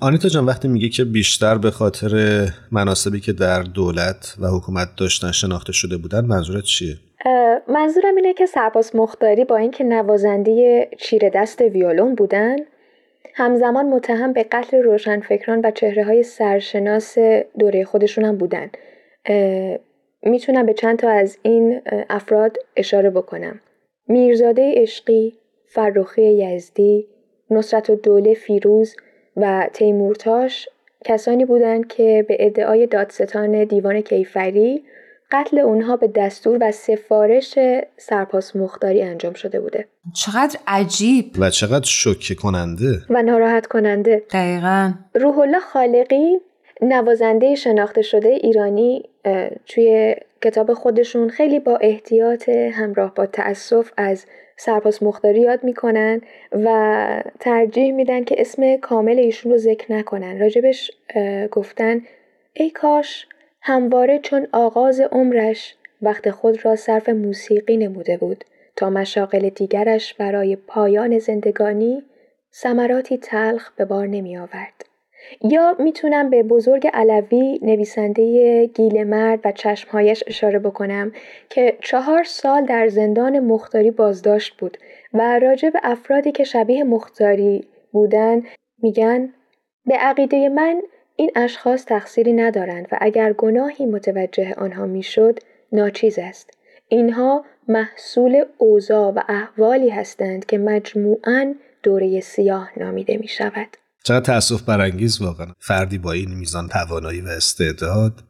آنیتا 0.00 0.28
جان 0.28 0.46
وقتی 0.46 0.68
میگه 0.68 0.88
که 0.88 1.04
بیشتر 1.04 1.58
به 1.58 1.70
خاطر 1.70 2.44
مناسبی 2.70 3.20
که 3.20 3.32
در 3.32 3.62
دولت 3.62 4.36
و 4.40 4.46
حکومت 4.46 4.88
داشتن 4.96 5.32
شناخته 5.32 5.72
شده 5.72 5.96
بودن 5.96 6.24
منظورت 6.24 6.64
چیه؟ 6.64 6.96
منظورم 7.68 8.16
اینه 8.16 8.34
که 8.34 8.46
سرپاس 8.46 8.94
مختاری 8.94 9.44
با 9.44 9.56
اینکه 9.56 9.84
نوازنده 9.84 10.88
چیره 10.98 11.30
دست 11.34 11.60
ویولون 11.60 12.14
بودن 12.14 12.56
همزمان 13.34 13.86
متهم 13.86 14.32
به 14.32 14.42
قتل 14.42 14.76
روشنفکران 14.76 15.60
و 15.64 15.70
چهره 15.70 16.04
های 16.04 16.22
سرشناس 16.22 17.18
دوره 17.58 17.84
خودشون 17.84 18.24
هم 18.24 18.36
بودن 18.36 18.70
می‌تونم 20.22 20.66
به 20.66 20.74
چند 20.74 20.98
تا 20.98 21.10
از 21.10 21.38
این 21.42 21.80
افراد 22.10 22.56
اشاره 22.76 23.10
بکنم 23.10 23.60
میرزاده 24.08 24.74
عشقی، 24.76 25.34
فرخی 25.66 26.22
یزدی، 26.22 27.06
نصرت 27.50 27.90
و 27.90 27.96
دوله 27.96 28.34
فیروز 28.34 28.96
و 29.38 29.68
تیمورتاش 29.72 30.68
کسانی 31.04 31.44
بودند 31.44 31.88
که 31.88 32.24
به 32.28 32.36
ادعای 32.40 32.86
دادستان 32.86 33.64
دیوان 33.64 34.00
کیفری 34.00 34.84
قتل 35.30 35.58
اونها 35.58 35.96
به 35.96 36.08
دستور 36.08 36.58
و 36.60 36.72
سفارش 36.72 37.58
سرپاس 37.96 38.56
مختاری 38.56 39.02
انجام 39.02 39.32
شده 39.32 39.60
بوده. 39.60 39.88
چقدر 40.14 40.58
عجیب. 40.66 41.32
و 41.38 41.50
چقدر 41.50 41.84
شوکه 41.84 42.34
کننده. 42.34 43.02
و 43.10 43.22
ناراحت 43.22 43.66
کننده. 43.66 44.22
دقیقا. 44.30 44.92
روح 45.14 45.38
الله 45.38 45.60
خالقی 45.60 46.38
نوازنده 46.82 47.54
شناخته 47.54 48.02
شده 48.02 48.28
ایرانی 48.28 49.02
توی 49.66 50.16
کتاب 50.42 50.74
خودشون 50.74 51.28
خیلی 51.28 51.60
با 51.60 51.76
احتیاط 51.76 52.48
همراه 52.48 53.14
با 53.14 53.26
تأسف 53.26 53.92
از 53.96 54.26
سرپاس 54.58 55.02
مختاری 55.02 55.40
یاد 55.40 55.64
می‌کنن 55.64 56.20
و 56.52 57.22
ترجیح 57.40 57.92
میدن 57.92 58.24
که 58.24 58.34
اسم 58.38 58.76
کامل 58.76 59.18
ایشون 59.18 59.52
رو 59.52 59.58
ذکر 59.58 59.92
نکنن 59.92 60.40
راجبش 60.40 60.90
گفتن 61.50 62.02
ای 62.52 62.70
کاش 62.70 63.26
همواره 63.60 64.18
چون 64.18 64.46
آغاز 64.52 65.00
عمرش 65.00 65.74
وقت 66.02 66.30
خود 66.30 66.64
را 66.64 66.76
صرف 66.76 67.08
موسیقی 67.08 67.76
نموده 67.76 68.16
بود 68.16 68.44
تا 68.76 68.90
مشاغل 68.90 69.48
دیگرش 69.48 70.14
برای 70.14 70.56
پایان 70.56 71.18
زندگانی 71.18 72.02
ثمراتی 72.54 73.18
تلخ 73.18 73.70
به 73.76 73.84
بار 73.84 74.06
نمی 74.06 74.38
آورد. 74.38 74.87
یا 75.42 75.76
می‌تونم 75.78 76.30
به 76.30 76.42
بزرگ 76.42 76.90
علوی 76.92 77.58
نویسنده 77.62 78.66
گیل 78.66 79.04
مرد 79.04 79.40
و 79.44 79.52
چشمهایش 79.52 80.24
اشاره 80.26 80.58
بکنم 80.58 81.12
که 81.50 81.76
چهار 81.80 82.24
سال 82.24 82.64
در 82.64 82.88
زندان 82.88 83.38
مختاری 83.38 83.90
بازداشت 83.90 84.56
بود 84.56 84.78
و 85.14 85.38
راجع 85.38 85.70
به 85.70 85.80
افرادی 85.82 86.32
که 86.32 86.44
شبیه 86.44 86.84
مختاری 86.84 87.64
بودن 87.92 88.42
میگن 88.82 89.32
به 89.86 89.94
عقیده 89.94 90.48
من 90.48 90.82
این 91.16 91.30
اشخاص 91.36 91.84
تقصیری 91.84 92.32
ندارند 92.32 92.88
و 92.92 92.98
اگر 93.00 93.32
گناهی 93.32 93.86
متوجه 93.86 94.54
آنها 94.54 94.86
می‌شد 94.86 95.38
ناچیز 95.72 96.18
است 96.18 96.50
اینها 96.88 97.44
محصول 97.68 98.44
اوضاع 98.58 99.12
و 99.12 99.20
احوالی 99.28 99.88
هستند 99.88 100.46
که 100.46 100.58
مجموعاً 100.58 101.54
دوره 101.82 102.20
سیاه 102.20 102.70
نامیده 102.76 103.16
می 103.16 103.28
شود. 103.28 103.68
چقدر 104.04 104.24
تأصف 104.24 104.62
برانگیز 104.62 105.22
واقعا. 105.22 105.46
فردی 105.60 105.98
با 105.98 106.12
این 106.12 106.34
میزان 106.34 106.68
توانایی 106.68 107.20
و 107.20 107.28
استعداد 107.28 108.24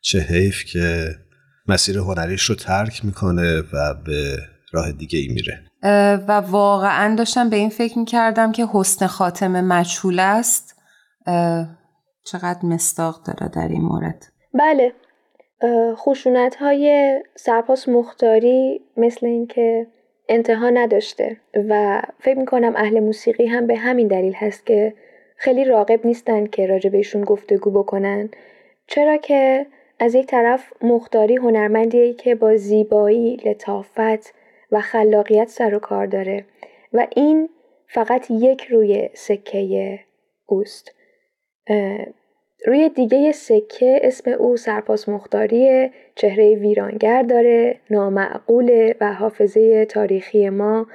چه 0.00 0.18
حیف 0.18 0.64
که 0.64 1.10
مسیر 1.68 1.98
هنریش 1.98 2.42
رو 2.42 2.54
ترک 2.54 3.04
می‌کنه 3.04 3.60
و 3.72 3.94
به 4.06 4.38
راه 4.72 4.92
دیگه 4.92 5.18
ای 5.18 5.28
میره 5.28 5.62
و 6.28 6.32
واقعا 6.40 7.14
داشتم 7.14 7.50
به 7.50 7.56
این 7.56 7.70
فکر 7.70 7.98
می‌کردم 7.98 8.52
که 8.52 8.66
حسن 8.72 9.06
خاتم 9.06 9.64
مجهول 9.64 10.18
است. 10.18 10.74
چقدر 12.24 12.58
مستاق 12.62 13.22
داره 13.26 13.52
در 13.54 13.68
این 13.68 13.82
مورد. 13.82 14.24
بله. 14.54 14.92
خشونت 15.94 16.56
های 16.56 17.18
سرپاس 17.36 17.88
مختاری 17.88 18.80
مثل 18.96 19.26
اینکه 19.26 19.86
انتها 20.28 20.70
نداشته 20.70 21.36
و 21.68 22.02
فکر 22.20 22.38
می‌کنم 22.38 22.76
اهل 22.76 23.00
موسیقی 23.00 23.46
هم 23.46 23.66
به 23.66 23.76
همین 23.76 24.08
دلیل 24.08 24.34
هست 24.36 24.66
که 24.66 24.94
خیلی 25.40 25.64
راقب 25.64 26.06
نیستن 26.06 26.46
که 26.46 26.66
راجع 26.66 26.90
بهشون 26.90 27.24
گفتگو 27.24 27.70
بکنن. 27.70 28.28
چرا 28.86 29.16
که 29.16 29.66
از 29.98 30.14
یک 30.14 30.26
طرف 30.26 30.72
مختاری 30.82 31.36
هنرمندیه 31.36 32.14
که 32.14 32.34
با 32.34 32.56
زیبایی، 32.56 33.36
لطافت 33.36 34.34
و 34.72 34.80
خلاقیت 34.80 35.48
سر 35.48 35.74
و 35.74 35.78
کار 35.78 36.06
داره 36.06 36.44
و 36.92 37.06
این 37.16 37.48
فقط 37.86 38.30
یک 38.30 38.64
روی 38.64 39.08
سکه 39.14 40.00
اوست. 40.46 40.94
روی 42.66 42.88
دیگه 42.88 43.32
سکه 43.32 44.00
اسم 44.02 44.30
او 44.30 44.56
سرپاس 44.56 45.08
مختاریه 45.08 45.90
چهره 46.14 46.54
ویرانگر 46.54 47.22
داره 47.22 47.78
نامعقوله 47.90 48.94
و 49.00 49.12
حافظه 49.12 49.84
تاریخی 49.84 50.48
ما 50.48 50.86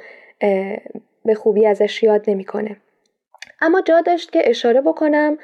به 1.26 1.34
خوبی 1.36 1.66
ازش 1.66 2.04
یاد 2.04 2.30
نمی‌کنه. 2.30 2.78
اما 3.64 3.82
جا 3.82 4.02
داشت 4.02 4.32
که 4.32 4.50
اشاره 4.50 4.82
بکنم 4.82 5.38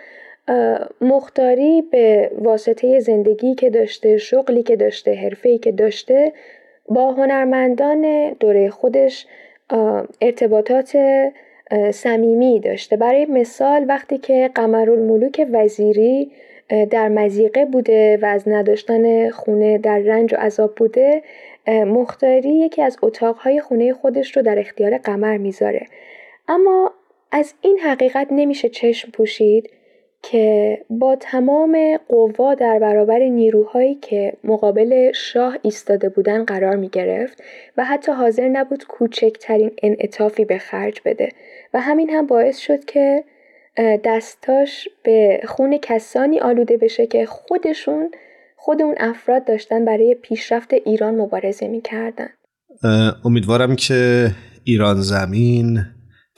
مختاری 1.02 1.82
به 1.82 2.32
واسطه 2.38 3.00
زندگی 3.00 3.56
که 3.56 3.70
داشته 3.70 4.18
شغلی 4.18 4.64
که 4.64 4.76
داشته 4.76 5.14
حرفه‌ای 5.14 5.58
که 5.58 5.72
داشته 5.72 6.34
با 6.90 7.12
هنرمندان 7.12 8.32
دوره 8.40 8.70
خودش 8.70 9.28
ارتباطات 10.22 10.98
صمیمی 11.92 12.60
داشته. 12.60 12.98
برای 12.98 13.26
مثال 13.26 13.86
وقتی 13.88 14.18
که 14.18 14.50
قمرالملوک 14.56 15.48
وزیری 15.52 16.32
در 16.90 17.10
مزیقه 17.10 17.66
بوده 17.66 18.20
و 18.22 18.26
از 18.26 18.48
نداشتن 18.48 19.30
خونه 19.30 19.78
در 19.78 20.00
رنج 20.00 20.34
و 20.34 20.38
عذاب 20.38 20.76
بوده 20.76 21.24
مختاری 21.68 22.50
یکی 22.50 22.82
از 22.82 22.98
اتاقهای 23.02 23.62
خونه 23.62 23.94
خودش 23.94 24.38
رو 24.38 24.44
در 24.44 24.60
اختیار 24.60 24.98
قمر 24.98 25.38
می‌ذاره. 25.38 25.86
اما 26.48 26.92
از 27.32 27.54
این 27.62 27.80
حقیقت 27.80 28.28
نمیشه 28.32 28.70
چشم 28.70 29.12
پوشید 29.12 29.70
که 30.24 30.78
با 30.90 31.16
تمام 31.16 31.98
قوا 32.08 32.56
در 32.56 32.80
برابر 32.80 33.20
نیروهایی 33.20 33.96
که 33.96 34.34
مقابل 34.44 35.12
شاه 35.12 35.58
ایستاده 35.62 36.10
بودن 36.10 36.44
قرار 36.44 36.76
می 36.76 36.90
گرفت 36.90 37.44
و 37.78 37.86
حتی 37.86 38.12
حاضر 38.12 38.50
نبود 38.50 38.86
کوچکترین 38.88 39.72
انعطافی 39.84 40.46
به 40.46 40.58
خرج 40.58 41.02
بده 41.06 41.30
و 41.74 41.80
همین 41.82 42.10
هم 42.10 42.28
باعث 42.28 42.58
شد 42.58 42.86
که 42.86 43.24
دستاش 43.78 44.90
به 45.04 45.42
خون 45.48 45.78
کسانی 45.78 46.40
آلوده 46.40 46.78
بشه 46.78 47.08
که 47.08 47.26
خودشون 47.26 48.12
خود 48.56 48.82
اون 48.82 48.96
افراد 48.98 49.46
داشتن 49.46 49.86
برای 49.86 50.16
پیشرفت 50.22 50.74
ایران 50.74 51.16
مبارزه 51.16 51.68
می‌کردن. 51.68 52.30
امیدوارم 53.26 53.76
که 53.76 54.32
ایران 54.64 55.02
زمین 55.02 55.80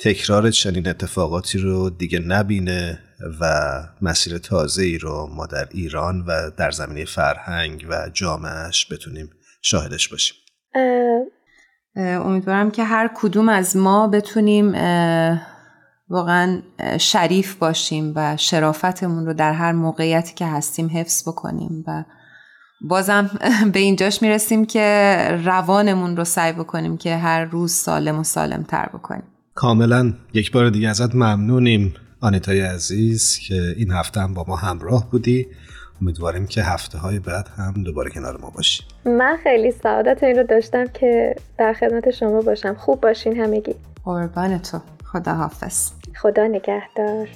تکرار 0.04 0.52
چنین 0.52 0.88
اتفاقاتی 0.88 1.58
رو 1.58 1.89
دیگه 1.89 2.20
نبینه 2.20 2.99
و 3.41 3.45
مسیر 4.02 4.38
تازه 4.38 4.84
ای 4.84 4.97
رو 4.97 5.30
ما 5.36 5.45
در 5.45 5.68
ایران 5.72 6.22
و 6.28 6.52
در 6.58 6.72
زمینه 6.72 7.06
فرهنگ 7.06 7.88
و 7.89 8.10
جامعش 8.14 8.91
بتونیم 8.91 9.30
شاهدش 9.62 10.08
باشیم. 10.08 10.38
امیدوارم 11.95 12.72
که 12.72 12.84
هر 12.84 13.10
کدوم 13.16 13.49
از 13.49 13.78
ما 13.78 14.08
بتونیم 14.08 14.74
واقعا 16.10 16.62
شریف 16.99 17.56
باشیم 17.56 18.14
و 18.16 18.38
شرافتمون 18.38 19.26
رو 19.26 19.34
در 19.34 19.54
هر 19.54 19.72
موقعیتی 19.72 20.34
که 20.34 20.45
هستیم 20.45 20.89
حفظ 20.93 21.28
بکنیم 21.28 21.84
و 21.88 22.04
بازم 22.82 23.30
به 23.74 23.80
اینجاش 23.80 24.22
می‌رسیم 24.22 24.66
که 24.66 25.16
روانمون 25.45 26.18
رو 26.18 26.24
سعی 26.24 26.54
بکنیم 26.54 26.97
که 26.97 27.16
هر 27.16 27.45
روز 27.45 27.74
سالم 27.74 28.20
و 28.20 28.24
سالم 28.24 28.64
تر 28.64 28.89
بکنیم. 28.93 29.31
کاملا 29.56 30.14
یک 30.34 30.52
بار 30.52 30.70
دیگه 30.70 30.89
ازت 30.89 31.16
ممنونیم. 31.16 31.93
آنیتای 32.22 32.62
عزیز 32.62 33.39
که 33.39 33.74
این 33.78 33.91
هفته 33.91 34.22
هم 34.22 34.34
با 34.34 34.45
ما 34.47 34.56
همراه 34.56 35.12
بودی. 35.12 35.47
امیدواریم 36.02 36.47
که 36.47 36.64
هفته 36.64 36.97
های 36.97 37.20
بعد 37.20 37.47
هم 37.58 37.84
دوباره 37.84 38.12
کنار 38.12 38.38
ما 38.38 38.49
باشی. 38.49 38.84
من 39.06 39.38
خیلی 39.43 39.72
سعادت 39.72 40.24
این 40.24 40.36
رو 40.38 40.43
داشتم 40.43 40.86
که 40.88 41.36
در 41.58 41.74
خدمت 41.74 42.12
شما 42.12 42.41
باشم. 42.41 42.74
خوب 42.74 43.02
باشین 43.02 43.39
همگی. 43.39 43.76
قربان 44.06 44.58
تو. 44.58 44.80
خدا 45.06 45.34
حافظ 45.34 45.91
خدا 46.22 46.47
نگهدار. 46.47 47.28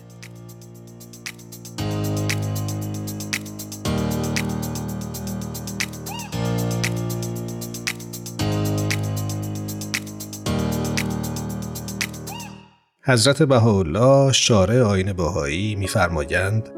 حضرت 13.08 13.44
بهاءالله 13.44 14.32
شارع 14.32 14.82
آین 14.82 15.14
بهایی 15.14 15.76
میفرمایند 15.76 16.70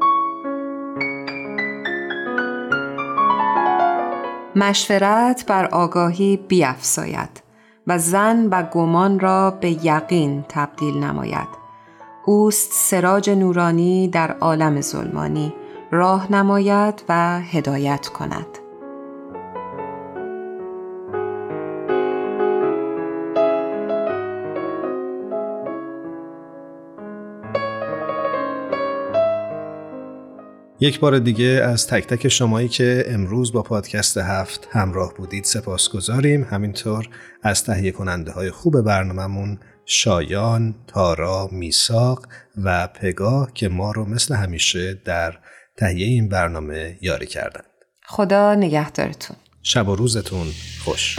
مشورت 4.56 5.44
بر 5.46 5.66
آگاهی 5.66 6.36
بیافزاید 6.36 7.42
و 7.86 7.98
زن 7.98 8.46
و 8.46 8.62
گمان 8.62 9.20
را 9.20 9.50
به 9.50 9.86
یقین 9.86 10.44
تبدیل 10.48 11.04
نماید. 11.04 11.48
اوست 12.26 12.72
سراج 12.72 13.30
نورانی 13.30 14.08
در 14.08 14.30
عالم 14.30 14.80
ظلمانی 14.80 15.54
راه 15.90 16.32
نماید 16.32 17.04
و 17.08 17.40
هدایت 17.40 18.08
کند. 18.08 18.57
یک 30.80 31.00
بار 31.00 31.18
دیگه 31.18 31.44
از 31.44 31.86
تک 31.86 32.06
تک 32.06 32.28
شمایی 32.28 32.68
که 32.68 33.04
امروز 33.06 33.52
با 33.52 33.62
پادکست 33.62 34.18
هفت 34.18 34.68
همراه 34.72 35.14
بودید 35.14 35.44
سپاس 35.44 35.88
گذاریم 35.88 36.46
همینطور 36.50 37.08
از 37.42 37.64
تهیه 37.64 37.90
کننده 37.90 38.32
های 38.32 38.50
خوب 38.50 38.82
برنامهمون 38.82 39.58
شایان، 39.84 40.74
تارا، 40.86 41.48
میساق 41.52 42.26
و 42.64 42.86
پگاه 42.86 43.52
که 43.54 43.68
ما 43.68 43.92
رو 43.92 44.04
مثل 44.04 44.34
همیشه 44.34 44.94
در 45.04 45.38
تهیه 45.76 46.06
این 46.06 46.28
برنامه 46.28 46.98
یاری 47.00 47.26
کردند. 47.26 47.64
خدا 48.06 48.54
نگهدارتون. 48.54 49.36
شب 49.62 49.88
و 49.88 49.96
روزتون 49.96 50.46
خوش. 50.84 51.16